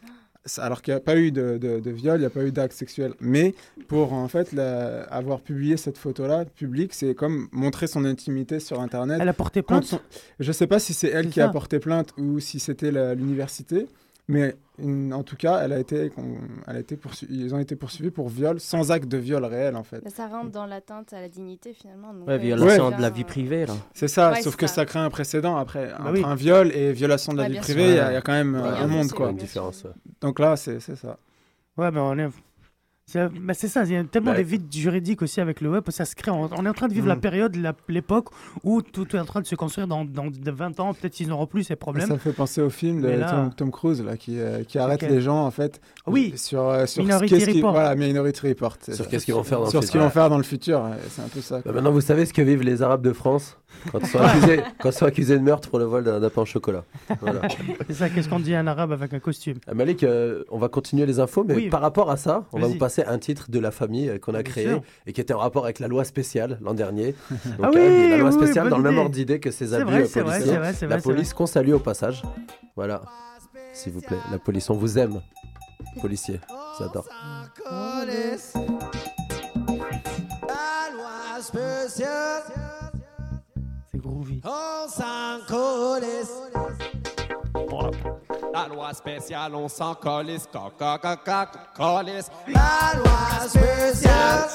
[0.58, 2.52] Alors qu'il n'y a pas eu de, de, de viol, il n'y a pas eu
[2.52, 3.14] d'acte sexuel.
[3.20, 3.54] Mais
[3.88, 8.80] pour en fait la- avoir publié cette photo-là publique, c'est comme montrer son intimité sur
[8.82, 9.20] Internet.
[9.22, 10.00] Elle a porté plainte son-
[10.40, 13.88] Je ne sais pas si c'est elle qui a porté plainte ou si c'était l'université.
[14.30, 16.12] Mais une- en tout cas, elle a été,
[16.68, 19.76] elle a été poursu- ils ont été poursuivis pour viol sans acte de viol réel
[19.78, 20.08] en fait.
[20.10, 22.14] Ça rentre dans l'atteinte à la dignité finalement.
[22.14, 23.74] donc, Ouais, euh, violation de la vie privée, là.
[23.94, 24.74] C'est ça, Ouais, sauf que ça.
[24.76, 25.88] ça crée un précédent après.
[25.88, 26.24] Bah entre oui.
[26.26, 28.22] un viol et violation de la Ouais, vie privée, il y, a- il y a
[28.22, 29.32] quand même un monde quoi.
[29.32, 29.84] Différence.
[29.86, 29.92] ouais.
[30.20, 31.18] Donc là, c'est c'est ça.
[31.78, 32.28] Ouais, mais on est.
[33.10, 35.70] C'est bah, c'est ça, il y a tellement Bah, de vides juridiques aussi avec le
[35.70, 36.30] web, ça se crée.
[36.30, 37.22] On, on est en train de vivre la Mm.
[37.22, 38.28] période, l'époque
[38.66, 41.30] où tout est en train de se construire dans, dans de 20 ans, peut-être qu'ils
[41.30, 42.06] n'auront plus ces problèmes.
[42.06, 44.78] Ça me fait penser au film de là- Tom, Tom Cruise là, qui, euh, qui
[44.78, 45.80] arrête les gens en fait.
[46.06, 46.34] Oui.
[46.36, 47.72] Sur, euh, sur Minority qu'ils- Report.
[47.72, 48.78] Voilà, Minority Report.
[48.92, 50.04] Sur qu'est-ce qu'ils vont faire dans Sur le ce qu'ils futur.
[50.10, 50.84] vont faire dans le futur.
[51.10, 51.62] C'est un peu ça.
[51.64, 53.58] Bah, maintenant, vous savez ce que vivent les Arabes de France?
[53.92, 56.42] Quand ils sont accusés, quand ils sont accusés de meurtre pour le vol d'un pain
[56.42, 56.84] au chocolat.
[57.22, 57.42] Voilà.
[57.88, 60.58] C'est ça, qu'est-ce qu'on dit à un arabe avec un costume Euh, Malik, euh, on
[60.58, 61.70] va continuer les infos, mais Oui.
[61.70, 64.34] par rapport à ça, on va vous passer un titre de la famille euh, qu'on
[64.34, 64.82] a créé sûr.
[65.06, 67.16] et qui était en rapport avec la loi spéciale l'an dernier.
[67.46, 69.02] Donc, Ah euh, oui, la loi oui, spéciale dans le même idée.
[69.02, 70.58] ordre d'idée que ces abus vrai, c'est vrai, policiers.
[70.58, 72.24] vrai, la vrai, police qu'on salue au passage.
[72.76, 73.02] Voilà,
[73.74, 75.22] s'il vous plaît, la police, on vous aime,
[76.02, 76.40] policiers,
[76.80, 77.06] j'adore.
[80.48, 82.87] La loi spéciale.
[84.44, 86.34] On s'en colisse.
[88.54, 90.48] La loi spéciale, on s'en colisse.
[90.54, 90.98] La
[92.98, 94.48] loi spéciale.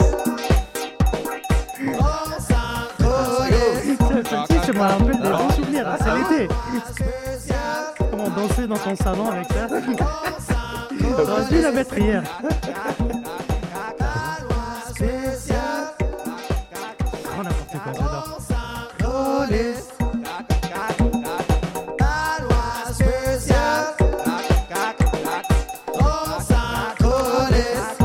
[1.89, 3.89] On s'en colisse.
[4.73, 6.55] Me rappelle des bons souvenirs, c'est l'été.
[7.99, 9.69] Comment danser dans ton salon avec ça?
[11.01, 12.23] J'aurais dû la mettre hier.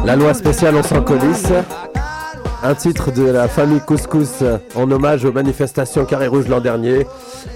[0.07, 1.51] La loi spéciale, on s'en colisse.
[2.63, 4.41] Un titre de la famille Couscous
[4.73, 7.05] en hommage aux manifestations Carré Rouge l'an dernier.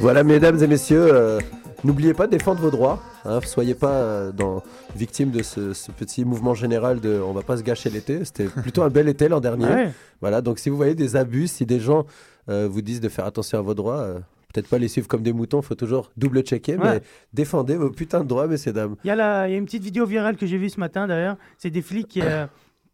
[0.02, 1.40] Voilà, mesdames et messieurs, euh,
[1.86, 3.00] n'oubliez pas de défendre vos droits.
[3.24, 4.64] Hein, soyez pas euh, dans,
[4.98, 8.26] victimes de ce, ce petit mouvement général de on va pas se gâcher l'été.
[8.26, 9.68] C'était plutôt un bel été l'an dernier.
[9.68, 9.92] Ouais.
[10.20, 12.06] Voilà, donc si vous voyez des abus, si des gens
[12.50, 14.20] euh, vous disent de faire attention à vos droits, euh,
[14.54, 16.96] peut-être pas les suivre comme des moutons, faut toujours double checker, Ouais.
[16.96, 17.02] mais
[17.34, 18.96] défendez vos putains de droits, messieurs dames.
[19.04, 21.38] Il y, y a une petite vidéo virale que j'ai vue ce matin d'ailleurs.
[21.58, 22.46] C'est des flics qui euh,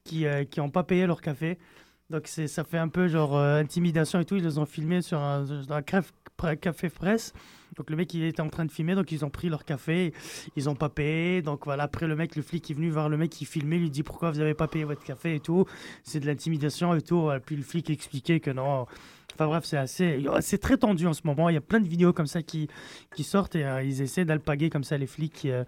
[0.04, 1.58] qui, euh, qui ont pas payé leur café.
[2.10, 4.38] Donc ça fait un peu genre euh, intimidation et tout.
[4.38, 6.12] Ils les ont filmés sur un, dans un crève-
[6.62, 7.34] café presse.
[7.76, 10.14] Donc le mec il était en train de filmer, donc ils ont pris leur café,
[10.56, 11.42] ils ont pas payé.
[11.42, 13.90] Donc voilà, après le mec, le flic est venu voir le mec qui filmait, lui
[13.92, 15.66] dit pourquoi vous avez pas payé votre café et tout?
[16.04, 17.30] C'est de l'intimidation et tout.
[17.32, 18.88] Et puis le flic expliquait que non,
[19.40, 21.48] Enfin bref, c'est assez, c'est très tendu en ce moment.
[21.50, 22.68] Il y a plein de vidéos comme ça qui,
[23.16, 25.64] qui sortent et euh, ils essaient d'alpaguer comme ça les flics, qui, euh,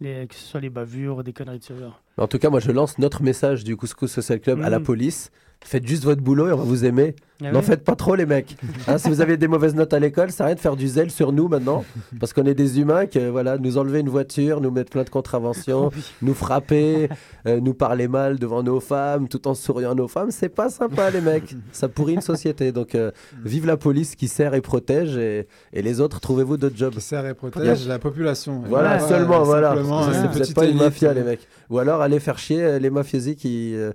[0.00, 2.00] les, que ce soit les bavures, des conneries de ce genre.
[2.16, 4.84] En tout cas, moi, je lance notre message du Couscous Social Club à la Mm.
[4.84, 5.30] police.
[5.64, 7.14] Faites juste votre boulot et on va vous aimer.
[7.44, 8.56] Ah N'en faites pas trop, les mecs.
[8.88, 11.10] Hein, si vous avez des mauvaises notes à l'école, ça arrête de faire du zèle
[11.10, 11.84] sur nous maintenant.
[12.18, 15.10] Parce qu'on est des humains, que voilà, nous enlever une voiture, nous mettre plein de
[15.10, 15.90] contraventions,
[16.22, 17.08] nous frapper,
[17.46, 20.68] euh, nous parler mal devant nos femmes, tout en souriant à nos femmes, c'est pas
[20.70, 21.54] sympa, les mecs.
[21.72, 22.72] Ça pourrit une société.
[22.72, 23.10] Donc, euh,
[23.44, 26.94] vive la police qui sert et protège et, et les autres, trouvez-vous d'autres jobs.
[26.94, 28.62] Qui sert et protège la population.
[28.66, 29.74] Voilà, Voilà, seulement, voilà.
[29.74, 31.46] Vous n'êtes pas une mafia, les mecs.
[31.70, 33.74] Ou alors, allez faire chier euh, les mafiosi qui.
[33.76, 33.92] euh,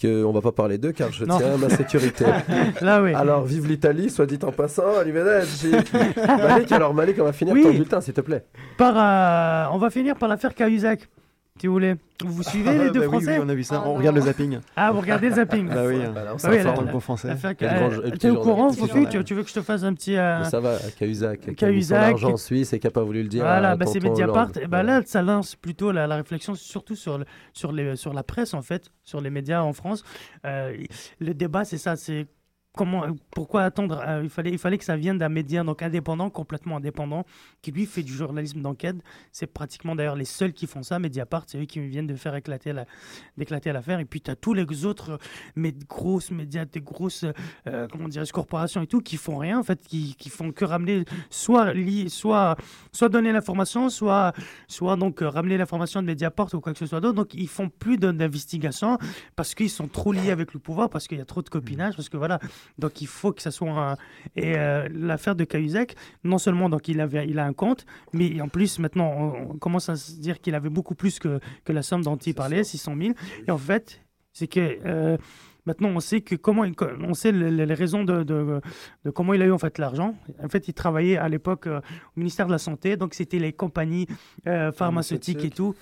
[0.00, 1.38] que on va pas parler d'eux car je Non.
[1.38, 2.24] tiens à ma sécurité.
[2.80, 3.12] Là, oui.
[3.14, 4.96] Alors, vive l'Italie, soit dit en passant.
[4.98, 5.70] Arrivederci.
[6.26, 7.62] Malik, alors, Malik, on va finir Oui.
[7.62, 8.44] ton bulletin, s'il te plaît.
[8.76, 11.08] Par, euh, on va finir par l'affaire Cahuzac,
[11.60, 11.94] si vous voulez.
[12.24, 13.82] Vous suivez les deux Bah oui, Français oui, on a vu ça.
[13.86, 14.58] On regarde le zapping.
[14.76, 16.12] Ah, vous regardez le zapping Bah oui, hein.
[16.14, 17.28] Bah là, on Ah s'en oui, sort la- la- bon français.
[17.62, 20.16] euh, T'es au courant, Fofu tu, tu veux que je te fasse un petit.
[20.16, 22.12] euh, Ça va, Cahuzac, qui Cahuzac.
[22.12, 23.42] argent en Suisse et qui n'a pas voulu le dire.
[23.42, 24.50] Voilà, à bah, c'est Mediapart.
[24.60, 28.12] Et bah, là, ça lance plutôt la, la réflexion, surtout sur, le- sur, les, sur
[28.12, 30.04] la presse, en fait, sur les médias en France.
[30.44, 30.76] Euh,
[31.20, 32.26] le débat, c'est ça, c'est
[32.76, 36.30] comment, pourquoi attendre euh, il, fallait, il fallait que ça vienne d'un média donc indépendant,
[36.30, 37.24] complètement indépendant,
[37.62, 38.96] qui lui fait du journalisme d'enquête.
[39.32, 42.34] C'est pratiquement d'ailleurs les seuls qui font ça, Mediapart, c'est eux qui viennent de faire
[42.36, 42.86] éclater la-
[43.36, 44.00] d'éclater l'affaire.
[44.00, 45.18] Et puis tu as tous les autres euh,
[45.56, 47.24] mais, grosses médias, des grosses
[47.66, 50.64] euh, comment dirais corporations et tout, qui font rien, en fait, qui, qui font que
[50.64, 51.72] ramener, soit,
[52.08, 52.56] soit,
[52.92, 54.32] soit donner l'information, soit,
[54.68, 57.16] soit donc euh, ramener l'information de Mediapart ou quoi que ce soit d'autre.
[57.16, 58.98] Donc ils font plus d'investigation
[59.36, 61.96] parce qu'ils sont trop liés avec le pouvoir, parce qu'il y a trop de copinage,
[61.96, 62.38] parce que voilà.
[62.78, 63.96] Donc il faut que ça soit un...
[64.36, 65.94] Et euh, l'affaire de Cahuzac,
[66.24, 69.58] non seulement donc il, avait, il a un compte, mais en plus maintenant on, on
[69.58, 72.64] commence à se dire qu'il avait beaucoup plus que, que la somme dont il parlait,
[72.64, 73.14] 600 000.
[73.46, 74.00] Et en fait,
[74.32, 74.78] c'est que...
[74.86, 75.16] euh,
[75.66, 78.62] Maintenant, on sait que comment il- on sait les, raisons de, de,
[79.04, 80.16] de comment il a eu en fait l'argent.
[80.42, 81.80] En fait, il travaillait à l'époque euh,
[82.16, 84.06] au ministère de la santé, donc c'était les compagnies
[84.46, 85.74] euh, pharmaceutiques et tout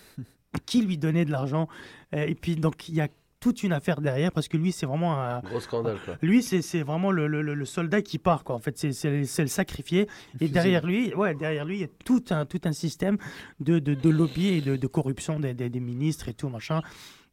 [0.66, 1.68] qui lui donnaient de l'argent.
[2.14, 3.08] Euh, et puis donc il y a
[3.40, 6.16] toute une affaire derrière parce que lui c'est vraiment un Gros scandale, quoi.
[6.22, 8.56] lui, c'est c'est vraiment le, le- soldat qui part, quoi.
[8.56, 10.08] En fait, c'est- c'est c'est le sacrifié.
[10.40, 13.16] Et derrière lui, ouais, derrière lui, il y a tout un, tout un système
[13.60, 16.82] de, de, de lobby et de, de corruption des, des, des ministres et tout, machin.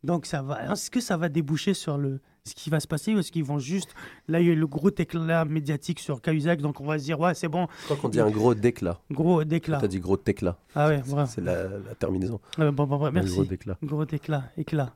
[0.04, 0.72] Donc, ça va.
[0.72, 3.44] Est-ce que ça va déboucher sur le, ce qui va se passer ou est-ce qu'ils
[3.44, 3.96] vont juste.
[4.28, 7.06] Là, il y a eu le gros éclat médiatique sur Cahuzac, donc on va se
[7.06, 7.66] dire, ouais, c'est bon.
[7.80, 9.00] Je crois qu'on dit un gros déclat.
[9.10, 9.80] Gros déclat.
[9.82, 10.58] T'as dit gros déclat.
[10.76, 11.02] Ah ouais.
[11.26, 12.40] C'est la, la terminaison.
[12.60, 13.34] Euh, bon, bon, merci.
[13.34, 13.78] gros déclat.
[13.82, 14.94] Gros éclat, éclat.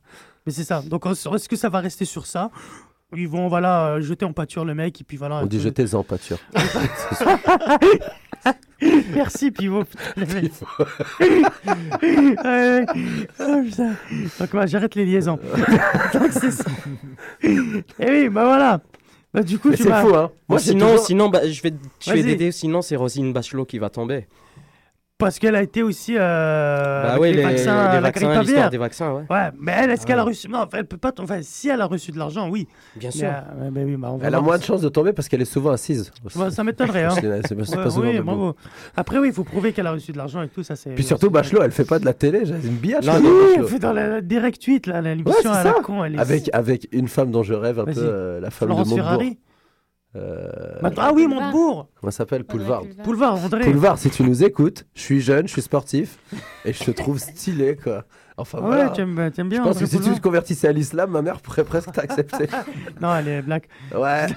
[0.50, 0.82] Mais c'est ça.
[0.84, 2.50] Donc, est-ce que ça va rester sur ça?
[3.16, 5.41] Ils vont, voilà, jeter en pâture le mec, et puis voilà.
[5.43, 6.39] On dit tout- jetez-en pâture.
[9.14, 9.84] Merci, Pivot.
[10.18, 10.20] Oh.
[14.39, 15.38] Donc, bah, j'arrête les liaisons.
[16.14, 16.64] Donc, c'est ça.
[17.43, 17.60] Et
[18.10, 18.82] oui, bah voilà.
[19.32, 20.32] Bah, du coup, Mais tu c'est fou, hein.
[20.47, 22.52] Moi, sinon, toujours- sinon bah, je vais, je vais t'aider.
[22.52, 24.26] Sinon, c'est Rosine Bachelot qui va tomber.
[25.20, 26.15] Parce qu'elle a été aussi.
[26.17, 29.24] Euh, Bah avec oui, les, les- vaccins, les la vaccins, grippe des vaccins, ouais.
[29.30, 30.47] Ouais, mais elle, est-ce qu'elle a reçu.
[30.47, 31.11] Non, enfin, elle peut pas.
[31.20, 32.70] Enfin, si elle a reçu de l'argent, oui.
[32.95, 33.28] Bien Mais, sûr.
[33.28, 35.28] euh, ouais, bah oui, bah, on va Elle a moins de chances de tomber parce
[35.28, 36.09] qu'elle est souvent assise.
[36.49, 37.03] Ça m'étonnerait.
[37.09, 37.09] Hein.
[37.15, 38.55] C'est c'est pas, c'est Ouais, pas souvent oui, bravo.
[38.95, 40.63] Après, oui, il faut prouver qu'elle a reçu de l'argent et tout.
[40.63, 40.91] Ça, c'est.
[40.95, 43.05] Puis surtout, Bachelot, elle fait pas de la télé, j'ai une biatch.
[43.05, 45.74] Non, oui, elle fait dans la, Direct 8, là, Ouais, l'émission c'est à ça.
[45.76, 46.03] la con.
[46.05, 46.20] Elle est...
[46.20, 48.95] avec, avec une femme dont je rêve un peu, euh, la femme Florence de.
[48.95, 49.38] Ferrari
[50.16, 52.84] Euh, Ah oui, Montebourg Comment ça s'appelle Poulevard.
[53.03, 53.64] Poulevard, André.
[53.66, 56.18] Poulevard, si tu nous écoutes, je suis jeune, je suis sportif
[56.66, 58.05] et je te trouve stylé, quoi.
[58.39, 58.85] Enfin, Ah voilà.
[58.87, 61.21] ouais, tu aimes, bien Je pense André que si tu te convertissais à l'islam, ma
[61.21, 62.47] mère pourrait presque t'accepter.
[63.01, 63.67] Non, elle est black.
[63.95, 64.27] Ouais,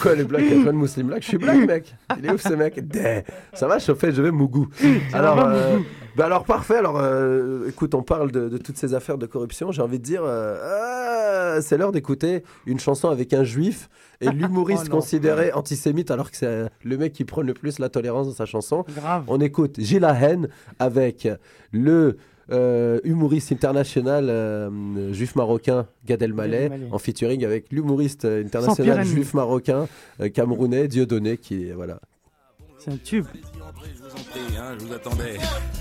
[0.00, 1.22] quoi, les blacks, il y a plein de musulmans blacks.
[1.22, 1.94] Je suis black, mec.
[2.18, 2.86] Il est ouf, ce mec.
[2.88, 3.24] Deh.
[3.52, 4.68] Ça va, chauffé, je vais Mougou.
[5.12, 5.78] Alors, euh,
[6.16, 6.76] bah alors, parfait.
[6.76, 9.70] Alors, euh, écoute, on parle de, de toutes ces affaires de corruption.
[9.72, 13.88] J'ai envie de dire, euh, ah, c'est l'heure d'écouter une chanson avec un juif
[14.20, 17.88] et l'humoriste Oh considéré antisémite, alors que c'est le mec qui prône le plus la
[17.88, 18.84] tolérance dans sa chanson.
[18.96, 19.24] Grave.
[19.28, 20.48] On écoute J'ai la haine
[20.78, 21.28] avec
[21.72, 22.16] le
[22.50, 29.86] euh, humoriste international euh, juif marocain Gad Elmaleh en featuring avec l'humoriste international juif marocain
[30.20, 32.00] euh, camerounais Dieudonné qui est voilà.
[32.78, 33.26] C'est un tube.
[34.58, 35.38] Hein, je vous attendais.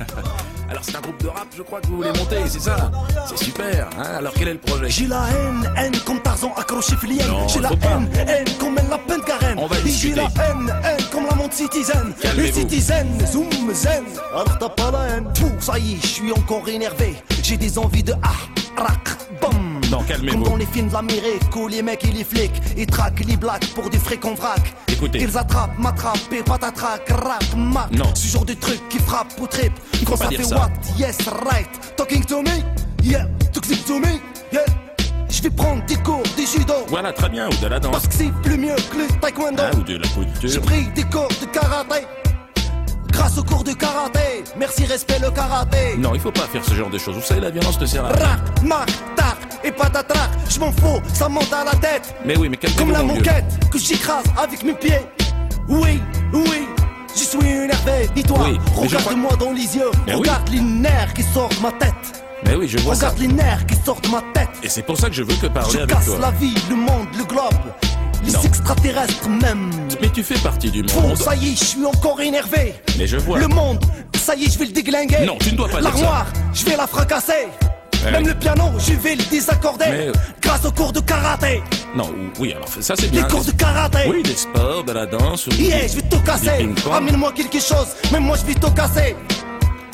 [0.69, 2.91] Alors c'est un groupe de rap, je crois que vous voulez monter, c'est ça
[3.27, 6.95] C'est super, hein Alors quel est le projet J'ai la haine, haine comme Tarzan accroché
[6.97, 7.27] filière.
[7.27, 7.75] Non, J'ai la pas.
[7.87, 9.57] haine, haine comme la peine Karen.
[9.59, 12.13] On va J'ai la haine, haine comme la montre citizen.
[12.35, 14.03] Les citizens, zoom, zen.
[14.31, 15.27] Alors t'as pas la haine.
[15.33, 17.15] Tout, ça y est, je suis encore énervé.
[17.43, 19.09] J'ai des envies de ah, rac,
[19.41, 19.66] bam.
[19.91, 20.43] Non, Comme calmez-vous.
[20.43, 23.67] dans les films de l'Amérique où les mecs et les flics ils traquent les blacks
[23.73, 24.59] pour du fric en vrac.
[24.87, 25.19] Écoutez.
[25.21, 27.91] Ils attrapent, m'attrapent et patatrac, rap, mac.
[27.91, 28.13] Non.
[28.15, 29.73] Ce genre de truc qui frappe ou trip.
[30.05, 30.69] Quand ça fait what?
[30.97, 31.17] Yes,
[31.49, 31.69] right.
[31.95, 32.63] Talking to me?
[33.03, 33.25] Yeah.
[33.53, 34.19] Talking to me?
[34.51, 34.65] Yeah.
[35.29, 36.73] je vais prendre des cours de judo.
[36.87, 37.91] Voilà, très bien, ou de la danse.
[37.91, 39.63] Parce que c'est plus mieux que le taekwondo.
[39.63, 40.07] Ah, ou de la
[40.43, 42.05] J'ai pris des cours de karaté.
[43.17, 45.97] Grâce au cours de karaté, merci, respect le karaté.
[45.97, 47.15] Non, il faut pas faire ce genre de choses.
[47.15, 48.25] Vous savez, la violence ne sert à rien.
[48.27, 52.13] Rac, marc, tac et patatrac, je m'en fous, ça monte à la tête.
[52.23, 55.01] Mais oui, mais quel Comme la moquette que j'écrase avec mes pieds.
[55.67, 55.99] Oui,
[56.31, 56.67] oui,
[57.15, 58.07] je suis énervé.
[58.15, 59.89] Et toi, Oui, regarde-moi dans les yeux.
[60.05, 60.19] Mais oui.
[60.19, 62.23] regarde les nerfs qui sortent de ma tête.
[62.45, 63.09] Mais oui, je vois ça.
[63.09, 64.49] Regarde les nerfs qui sortent de ma tête.
[64.61, 66.19] Et c'est pour ça que je veux que parler Je avec casse toi.
[66.21, 67.49] la vie, le monde, le globe.
[68.25, 68.41] Les Non.
[68.41, 69.69] extraterrestres même.
[70.01, 71.17] Mais tu fais partie du Bon, monde.
[71.17, 72.73] ça y est, je suis encore énervé.
[72.97, 73.39] Mais je vois.
[73.39, 73.79] Le monde,
[74.17, 75.25] ça y est, je vais le déglinguer.
[75.25, 75.79] Non, tu ne dois pas.
[75.81, 77.47] L'armoire, je vais la fracasser.
[78.05, 78.11] Ouais.
[78.11, 79.85] Même le piano, je vais le désaccorder.
[79.89, 80.11] Mais-
[80.41, 81.61] Grâce au cours de karaté.
[81.95, 82.09] Non,
[82.39, 83.23] oui, alors ça c'est Les bien.
[83.23, 83.99] cours de karaté.
[84.09, 85.47] Oui, des sports, de la danse.
[85.57, 86.67] Yeah, je vais tout casser.
[86.93, 87.87] Amène-moi quelque chose.
[88.11, 89.15] Même moi, je vais tout casser.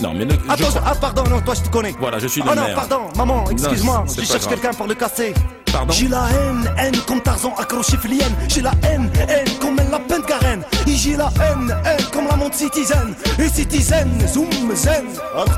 [0.01, 1.93] Non, mais je Attends, crois- ah, pardon, non, toi, je te connais.
[1.99, 2.76] Voilà, je suis le Ah non, maire.
[2.76, 4.03] pardon, maman, excuse-moi.
[4.17, 5.34] Je cherche quelqu'un pour le casser.
[5.74, 8.34] Pardon J'ai la haine, haine comme Tarzan accroché flienne.
[8.47, 10.63] J'ai la haine, haine comme la peine Karen.
[10.88, 13.15] Et j'ai la haine, haine comme la montre citizen.
[13.39, 15.05] Et citizen, zoom, zen.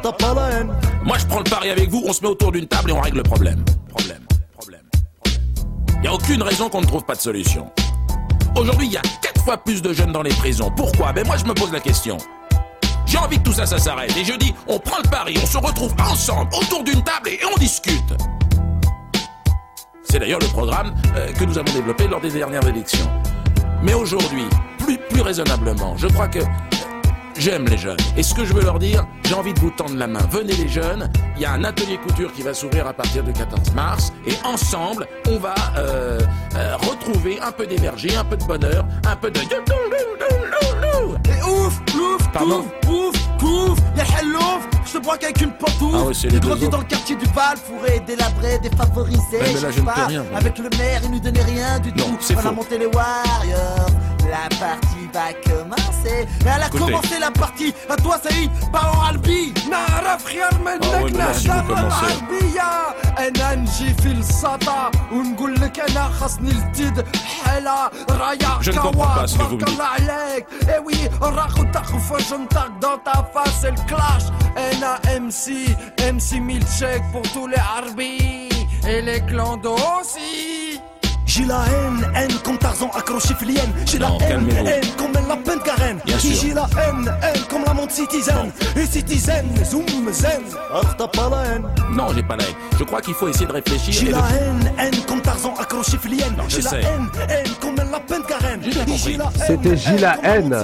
[0.02, 0.74] T'as pas la haine.
[1.04, 3.02] Moi, je prends le pari avec vous, on se met autour d'une table et on
[3.02, 3.64] règle le problème.
[3.90, 4.22] Problème,
[4.54, 4.84] problème,
[5.22, 6.04] problème.
[6.04, 7.70] Y a aucune raison qu'on ne trouve pas de solution.
[8.56, 10.72] Aujourd'hui, il y a quatre fois plus de jeunes dans les prisons.
[10.78, 11.12] Pourquoi?
[11.12, 12.18] Ben moi, je me pose la question.
[13.06, 14.16] J'ai envie que tout ça, ça s'arrête.
[14.16, 17.40] Et je dis, on prend le pari, on se retrouve ensemble autour d'une table et
[17.54, 18.16] on discute.
[20.06, 23.10] C'est d'ailleurs le programme euh, que nous avons développé lors des dernières élections.
[23.84, 24.46] Mais aujourd'hui,
[24.78, 26.40] plus, raisonnablement, je crois que
[27.38, 27.98] j'aime les jeunes.
[28.18, 30.20] Et ce que je veux leur dire, j'ai envie de vous tendre la main.
[30.32, 33.34] Venez les jeunes, il y a un atelier couture qui va s'ouvrir à partir du
[33.34, 34.14] 14 mars.
[34.28, 36.20] Et ensemble, on va euh,
[36.56, 39.40] euh, retrouver un peu d'énergie, un peu de bonheur, un peu de...
[39.40, 45.96] Et ouf, ouf, Pardon ouf, ouf, ouf, les hellouf, je te broque avec une pantoufle.
[45.98, 49.38] Ah ouais, J'ai grandi dans le quartier du Val, fourré, délabré, défavorisé.
[49.38, 50.26] Ouais, mais là, sais je ne peux rien.
[50.36, 52.18] Avec le maire, il nous donnait rien du Non, tout.
[52.34, 52.52] On a faux.
[52.54, 53.88] monté les Warriors
[54.35, 56.27] La partie va commencer.
[56.45, 56.85] Et elle a Écoutez.
[56.85, 57.75] commencé la partie.
[57.89, 59.53] À toi, Saïd, pas en Albi.
[59.71, 62.05] Naraf خيار Ah ouais, منك mais là, si vous نهضر commencez.
[62.05, 62.71] العربية
[63.19, 67.07] أنا نجي في السطا ونقول لك أنا خصني التد
[67.45, 69.73] حالة رايا Je ne comprends pas ce que vous me تبارك dites.
[69.73, 74.27] الله عليك Eh oui, راح وتخفى جنطك dans ta face c'est le clash
[74.59, 75.77] انا MC
[76.15, 78.49] MC milkshake pour tous les arbis
[78.89, 80.54] et les clandos aussi
[81.36, 83.58] J'ai la haine, haine comme Tarzan accroché flienne.
[83.86, 85.60] J'ai la haine, haine comme la peine
[86.18, 86.32] sûr.
[86.42, 88.54] J'ai la haine, haine comme la montre citizen.
[88.78, 90.30] Et citizen, zoom, zen.
[90.70, 91.64] Alors t'as pas la haine.
[91.92, 92.54] Non, j'ai pas la haine.
[92.80, 93.94] Je crois qu'il faut essayer de réfléchir.
[93.94, 96.36] J'ai la haine, haine comme Tarzan accroché flienne.
[96.48, 98.62] J'ai la haine, haine comme la peine Karen.
[98.64, 100.56] Et j'ai la haine, C'était J la haine.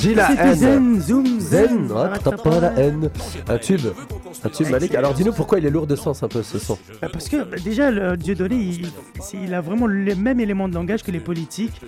[0.00, 0.54] J la C'était haine.
[0.56, 1.88] zen, zoom, Zen.
[1.96, 3.10] Ah, t'as pas la haine.
[3.48, 3.86] Un tube.
[4.44, 4.94] Un tube, Malik.
[4.94, 6.78] Alors dis-nous pourquoi il est lourd de sens un peu ce son.
[7.00, 8.90] Parce que déjà, le Dieudonné, il,
[9.20, 11.80] c'est- il a vraiment les mêmes éléments de langage que les politiques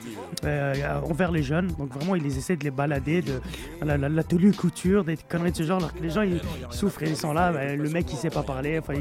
[0.44, 1.68] euh, envers les jeunes.
[1.78, 3.40] Donc vraiment, il les essaie de les balader, de
[3.84, 6.36] la, la, la tenue couture, des conneries de ce genre, alors que les gens, ils,
[6.36, 6.40] ils
[6.76, 7.52] souffrent ils sont là.
[7.52, 8.78] bah, le mec, il sait pas parler.
[8.78, 8.94] Enfin,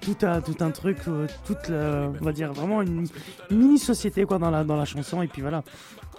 [0.00, 3.06] tout, un, tout un truc, euh, toute, on va dire, vraiment une,
[3.50, 5.22] mini-société quoi, dans, la, dans la chanson.
[5.22, 5.62] Et puis voilà.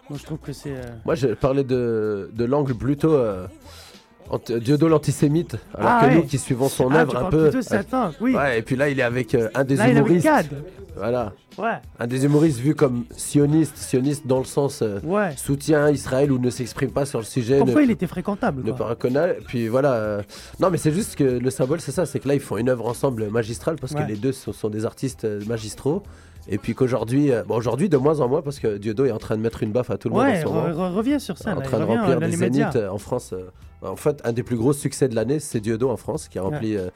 [0.10, 0.72] Moi, je trouve que c'est...
[0.72, 3.46] euh, Moi, j'ai parlé de, de l'angle plutôt euh,
[4.60, 6.16] Dieudo l'antisémite, alors Ah que ouais.
[6.16, 7.50] nous qui suivons son Ah, œuvre tu un peu.
[7.52, 8.36] de Satan, oui.
[8.36, 10.26] Ouais, et puis là, il est avec euh, un des Là, il est avec humoristes.
[10.26, 10.46] Gad.
[10.96, 11.32] Voilà.
[11.60, 11.74] Ouais.
[12.00, 15.32] Un des humoristes vu comme sioniste, sioniste dans le sens euh, Ouais.
[15.38, 17.60] soutien Israël ou ne s'exprime pas sur le sujet.
[17.60, 18.64] Comme quoi, ne- il était fréquentable.
[18.64, 19.44] ne pas reconnaître.
[19.48, 19.94] Puis voilà.
[19.94, 20.22] euh,
[20.60, 22.06] Non, mais c'est juste que le symbole, c'est ça.
[22.06, 24.04] C'est que là, ils font une œuvre ensemble magistrale parce Ouais.
[24.04, 26.04] que les deux sont, sont des artistes euh, magistraux.
[26.50, 29.18] Et puis qu'aujourd'hui, euh, bon, aujourd'hui de moins en moins parce que Dieudo est en
[29.18, 30.68] train de mettre une baffe à tout le monde Ouais, ce moment.
[30.68, 31.52] re- re- reviens sur ça.
[31.52, 32.72] en là, train il de remplir des médias.
[32.72, 33.34] zéniths euh, en France.
[33.34, 33.50] euh,
[33.82, 36.42] En fait, un des plus gros succès de l'année, c'est Dieudo en France qui a
[36.42, 36.76] rempli.
[36.76, 36.90] euh,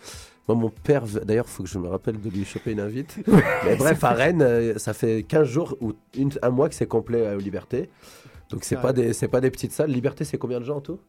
[0.47, 3.17] Moi, mon père, d'ailleurs, il faut que je me rappelle de lui choper une invite.
[3.65, 6.87] Mais bref, à Rennes, euh, ça fait 15 jours ou une- un mois que c'est
[6.87, 7.89] complet euh, aux Libertés.
[8.49, 9.91] Donc, c'est Ah pas, des, c'est pas des petites salles.
[9.91, 10.99] Liberté, c'est combien de gens en tout?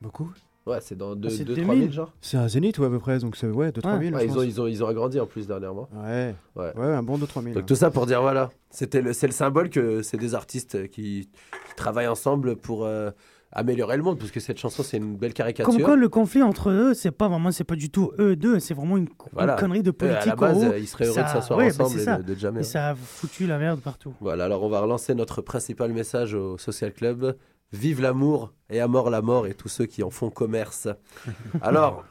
[0.00, 0.30] Beaucoup
[0.64, 1.78] Ouais, c'est dans Ah, c'est 2-3 2000.
[1.80, 2.12] 000 genre.
[2.20, 4.14] C'est un zénith, ouais, à peu près, donc c'est ouais, 2-3 000.
[4.14, 5.88] Ouais, je ils, ont, ils, ont, ils ont agrandi en plus dernièrement.
[5.92, 6.34] Ouais.
[6.54, 6.72] Ouais.
[6.76, 7.54] Ouais, un bon 2-3 000.
[7.56, 10.88] Donc tout ça pour dire voilà, c'était le, c'est le symbole que c'est des artistes
[10.88, 11.28] qui,
[11.68, 13.10] qui travaillent ensemble pour euh,
[13.52, 15.72] améliorer le monde, parce que cette chanson c'est une belle caricature.
[15.72, 18.58] Comme quoi, le conflit entre eux, c'est pas vraiment, c'est pas du tout eux deux,
[18.60, 20.68] c'est vraiment une, connerie de Eux, à la politique.
[20.70, 22.16] base, ils seraient heureux Ça- de s'asseoir ouais, bah, ensemble c'est et ça.
[22.18, 22.60] de- de jamais.
[22.60, 24.14] Et ça a foutu la merde partout.
[24.20, 27.36] Voilà, alors on va relancer notre principal message au Social Club.
[27.72, 30.88] Vive l'amour et à mort la mort et tous ceux qui en font commerce.
[31.62, 32.04] Alors,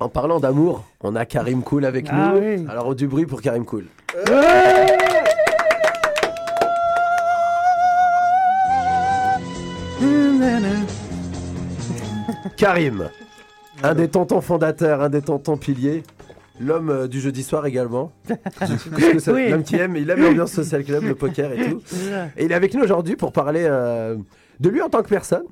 [0.00, 2.40] en parlant d'amour, on a Karim Cool avec Ah nous.
[2.40, 2.66] oui.
[2.68, 3.86] Alors du bruit pour Karim Cool.
[12.60, 13.08] Karim,
[13.82, 16.02] un des tontons fondateurs, un des tontons piliers.
[16.60, 18.12] L'homme euh, du jeudi soir également.
[19.28, 19.48] Oui.
[19.48, 21.80] L'homme qui aime, il aime l'ambiance social club, le poker et tout.
[22.36, 24.14] Et il est avec nous aujourd'hui pour parler euh,
[24.60, 25.44] de lui en tant que personne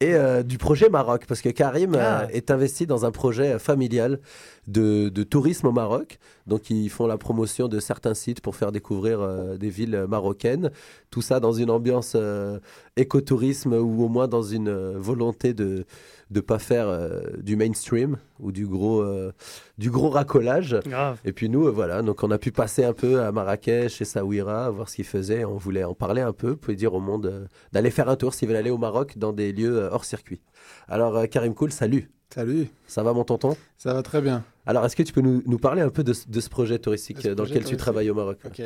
[0.00, 1.24] et euh, du projet Maroc.
[1.26, 2.26] Parce que Karim euh, Ah.
[2.30, 4.20] est investi dans un projet familial
[4.66, 6.18] de, de tourisme au Maroc.
[6.46, 10.70] Donc ils font la promotion de certains sites pour faire découvrir euh, des villes marocaines.
[11.10, 12.58] Tout ça dans une ambiance euh,
[12.96, 15.84] écotourisme ou au moins dans une euh, volonté de
[16.30, 19.32] ne pas faire euh, du mainstream ou du gros, euh,
[19.78, 20.76] du gros racolage.
[20.84, 21.20] Grave.
[21.24, 24.04] Et puis nous, euh, voilà, donc on a pu passer un peu à Marrakech, chez
[24.04, 25.44] Saouira, voir ce qu'ils faisaient.
[25.44, 28.34] On voulait en parler un peu, pouvez dire au monde euh, d'aller faire un tour
[28.34, 30.40] s'ils veulent aller au Maroc dans des lieux euh, hors circuit.
[30.88, 32.10] Alors euh, Karim Koul, salut.
[32.34, 32.68] Salut.
[32.86, 33.56] Ça va mon tonton?
[33.78, 34.44] Ça va très bien.
[34.66, 36.78] Alors est-ce que tu peux nous, nous parler un peu de, ce- de ce projet
[36.78, 38.60] touristique ce euh, dans projet lequel tu travailles au Maroc Ok.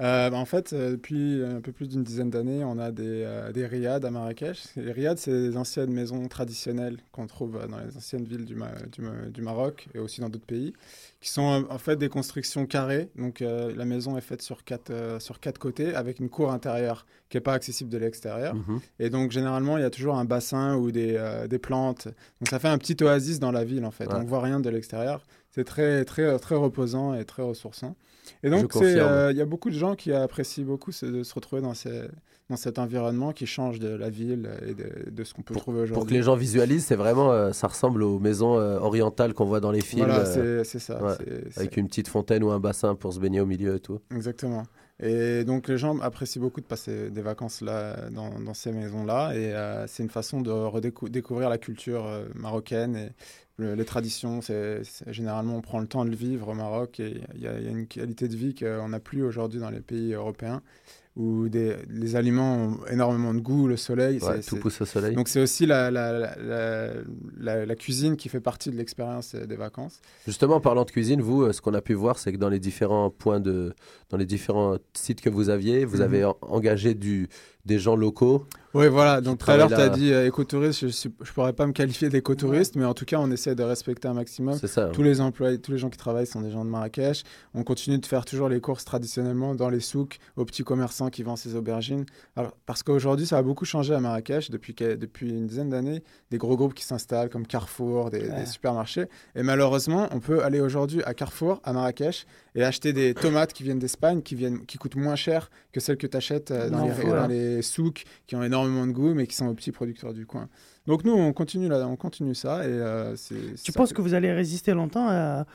[0.00, 3.04] Euh, bah, en fait, euh, depuis un peu plus d'une dizaine d'années, on a des,
[3.24, 4.64] euh, des riads à Marrakech.
[4.76, 8.72] Les riads, c'est des anciennes maisons traditionnelles qu'on trouve dans les anciennes villes du, Ma-
[8.90, 10.72] du, Ma- du Maroc et aussi dans d'autres pays,
[11.20, 13.08] qui sont en fait des constructions carrées.
[13.16, 14.90] Donc euh, la maison est faite sur quatre,
[15.20, 18.54] sur quatre côtés avec une cour intérieure qui n'est pas accessible de l'extérieur.
[18.56, 18.80] Mhm.
[18.98, 22.06] Et donc généralement, il y a toujours un bassin ou des, des plantes.
[22.06, 24.06] Donc ça fait un petit oasis dans la ville en fait.
[24.06, 24.14] Ouais.
[24.16, 25.24] On voit rien de l'extérieur.
[25.50, 27.96] C'est très, très, très reposant et très ressourçant.
[28.42, 31.60] Et donc, euh, il y a beaucoup de gens qui apprécient beaucoup de se retrouver
[31.62, 32.02] dans, ces,
[32.48, 35.80] dans cet environnement qui change de la ville et de, de ce qu'on peut trouver
[35.82, 35.94] aujourd'hui.
[35.94, 39.44] Pour que les gens visualisent, c'est vraiment, euh, ça ressemble aux maisons euh, orientales qu'on
[39.44, 40.06] voit dans les films.
[40.06, 41.14] Voilà, c'est- ça, ouais,
[41.56, 44.00] Avec une petite fontaine ou un bassin pour se baigner au milieu et tout.
[44.14, 44.62] Exactement.
[45.00, 49.34] Et donc les gens apprécient beaucoup de passer des vacances là, dans, ces maisons-là.
[49.34, 53.10] Et euh, c'est une façon de redécouvrir la culture euh, marocaine et
[53.56, 54.40] le- les traditions.
[54.40, 57.48] C'est, généralement, on prend le temps de le vivre au Maroc et il y, y
[57.48, 60.62] a une qualité de vie qu'on n'a plus aujourd'hui dans les pays européens
[61.16, 64.18] où des, les aliments ont énormément de goût, le soleil.
[64.20, 65.14] Ouais, tout pousse au soleil.
[65.14, 70.00] Donc c'est aussi la, la, cuisine qui fait partie de l'expérience euh, des vacances.
[70.26, 72.48] Justement, en parlant de cuisine, vous, euh, ce qu'on a pu voir, c'est que dans
[72.48, 73.74] les différents points de,
[74.10, 76.02] dans les différents sites que vous aviez, vous Mhm.
[76.02, 77.28] avez en- engagé du,
[77.64, 78.46] des gens locaux.
[78.74, 79.20] Oui, voilà.
[79.20, 80.88] Donc tout à l'heure, tu as dit euh, écotouriste.
[80.88, 84.08] Je ne pourrais pas me qualifier d'écotouriste, mais en tout cas, on essaie de respecter
[84.08, 84.58] un maximum.
[84.58, 84.86] C'est ça.
[84.88, 87.22] Tous les employés, tous les gens qui travaillent sont des gens de Marrakech.
[87.54, 91.22] On continue de faire toujours les courses traditionnellement dans les souks, aux petits commerçants qui
[91.22, 92.04] vendent ses aubergines.
[92.34, 96.02] Alors, parce qu'aujourd'hui, ça a beaucoup changé à Marrakech depuis, depuis une dizaine d'années.
[96.32, 98.40] Des gros groupes qui s'installent comme Carrefour, des, Ouais.
[98.40, 99.06] des supermarchés.
[99.36, 103.62] Et malheureusement, on peut aller aujourd'hui à Carrefour, à Marrakech, et acheter des tomates qui
[103.62, 106.92] viennent d'Espagne, qui, viennent, qui coûtent moins cher que celles que tu achètes dans, Non,
[106.98, 110.12] les, dans les souks, qui ont énormément de goût, mais qui sont aux petits producteurs
[110.12, 110.48] du coin.
[110.86, 112.64] Donc nous, on continue, là, on continue ça.
[112.66, 115.46] Et, euh, c'est- Tu penses que vous allez résister longtemps à,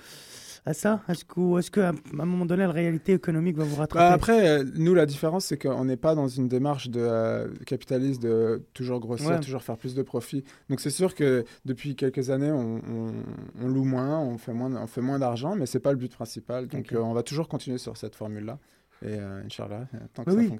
[0.65, 1.01] à ça?
[1.07, 4.03] Est-ce que- ou est-ce qu'à un moment donné, la réalité économique va vous rattraper?
[4.09, 7.47] Bah, après, euh, nous, la différence, c'est qu'on n'est pas dans une démarche de euh,
[7.65, 9.39] capitaliste de toujours grossir, Ouais.
[9.39, 10.43] toujours faire plus de profit.
[10.69, 13.13] Donc, c'est sûr que depuis quelques années, on, on-
[13.63, 16.11] on loue moins, on fait moins, on fait moins d'argent, mais c'est pas le but
[16.11, 16.67] principal.
[16.67, 18.57] Donc, euh, on va toujours continuer sur cette formule-là.
[19.01, 20.53] Et euh, Inch'Allah, tant que Oui, ça.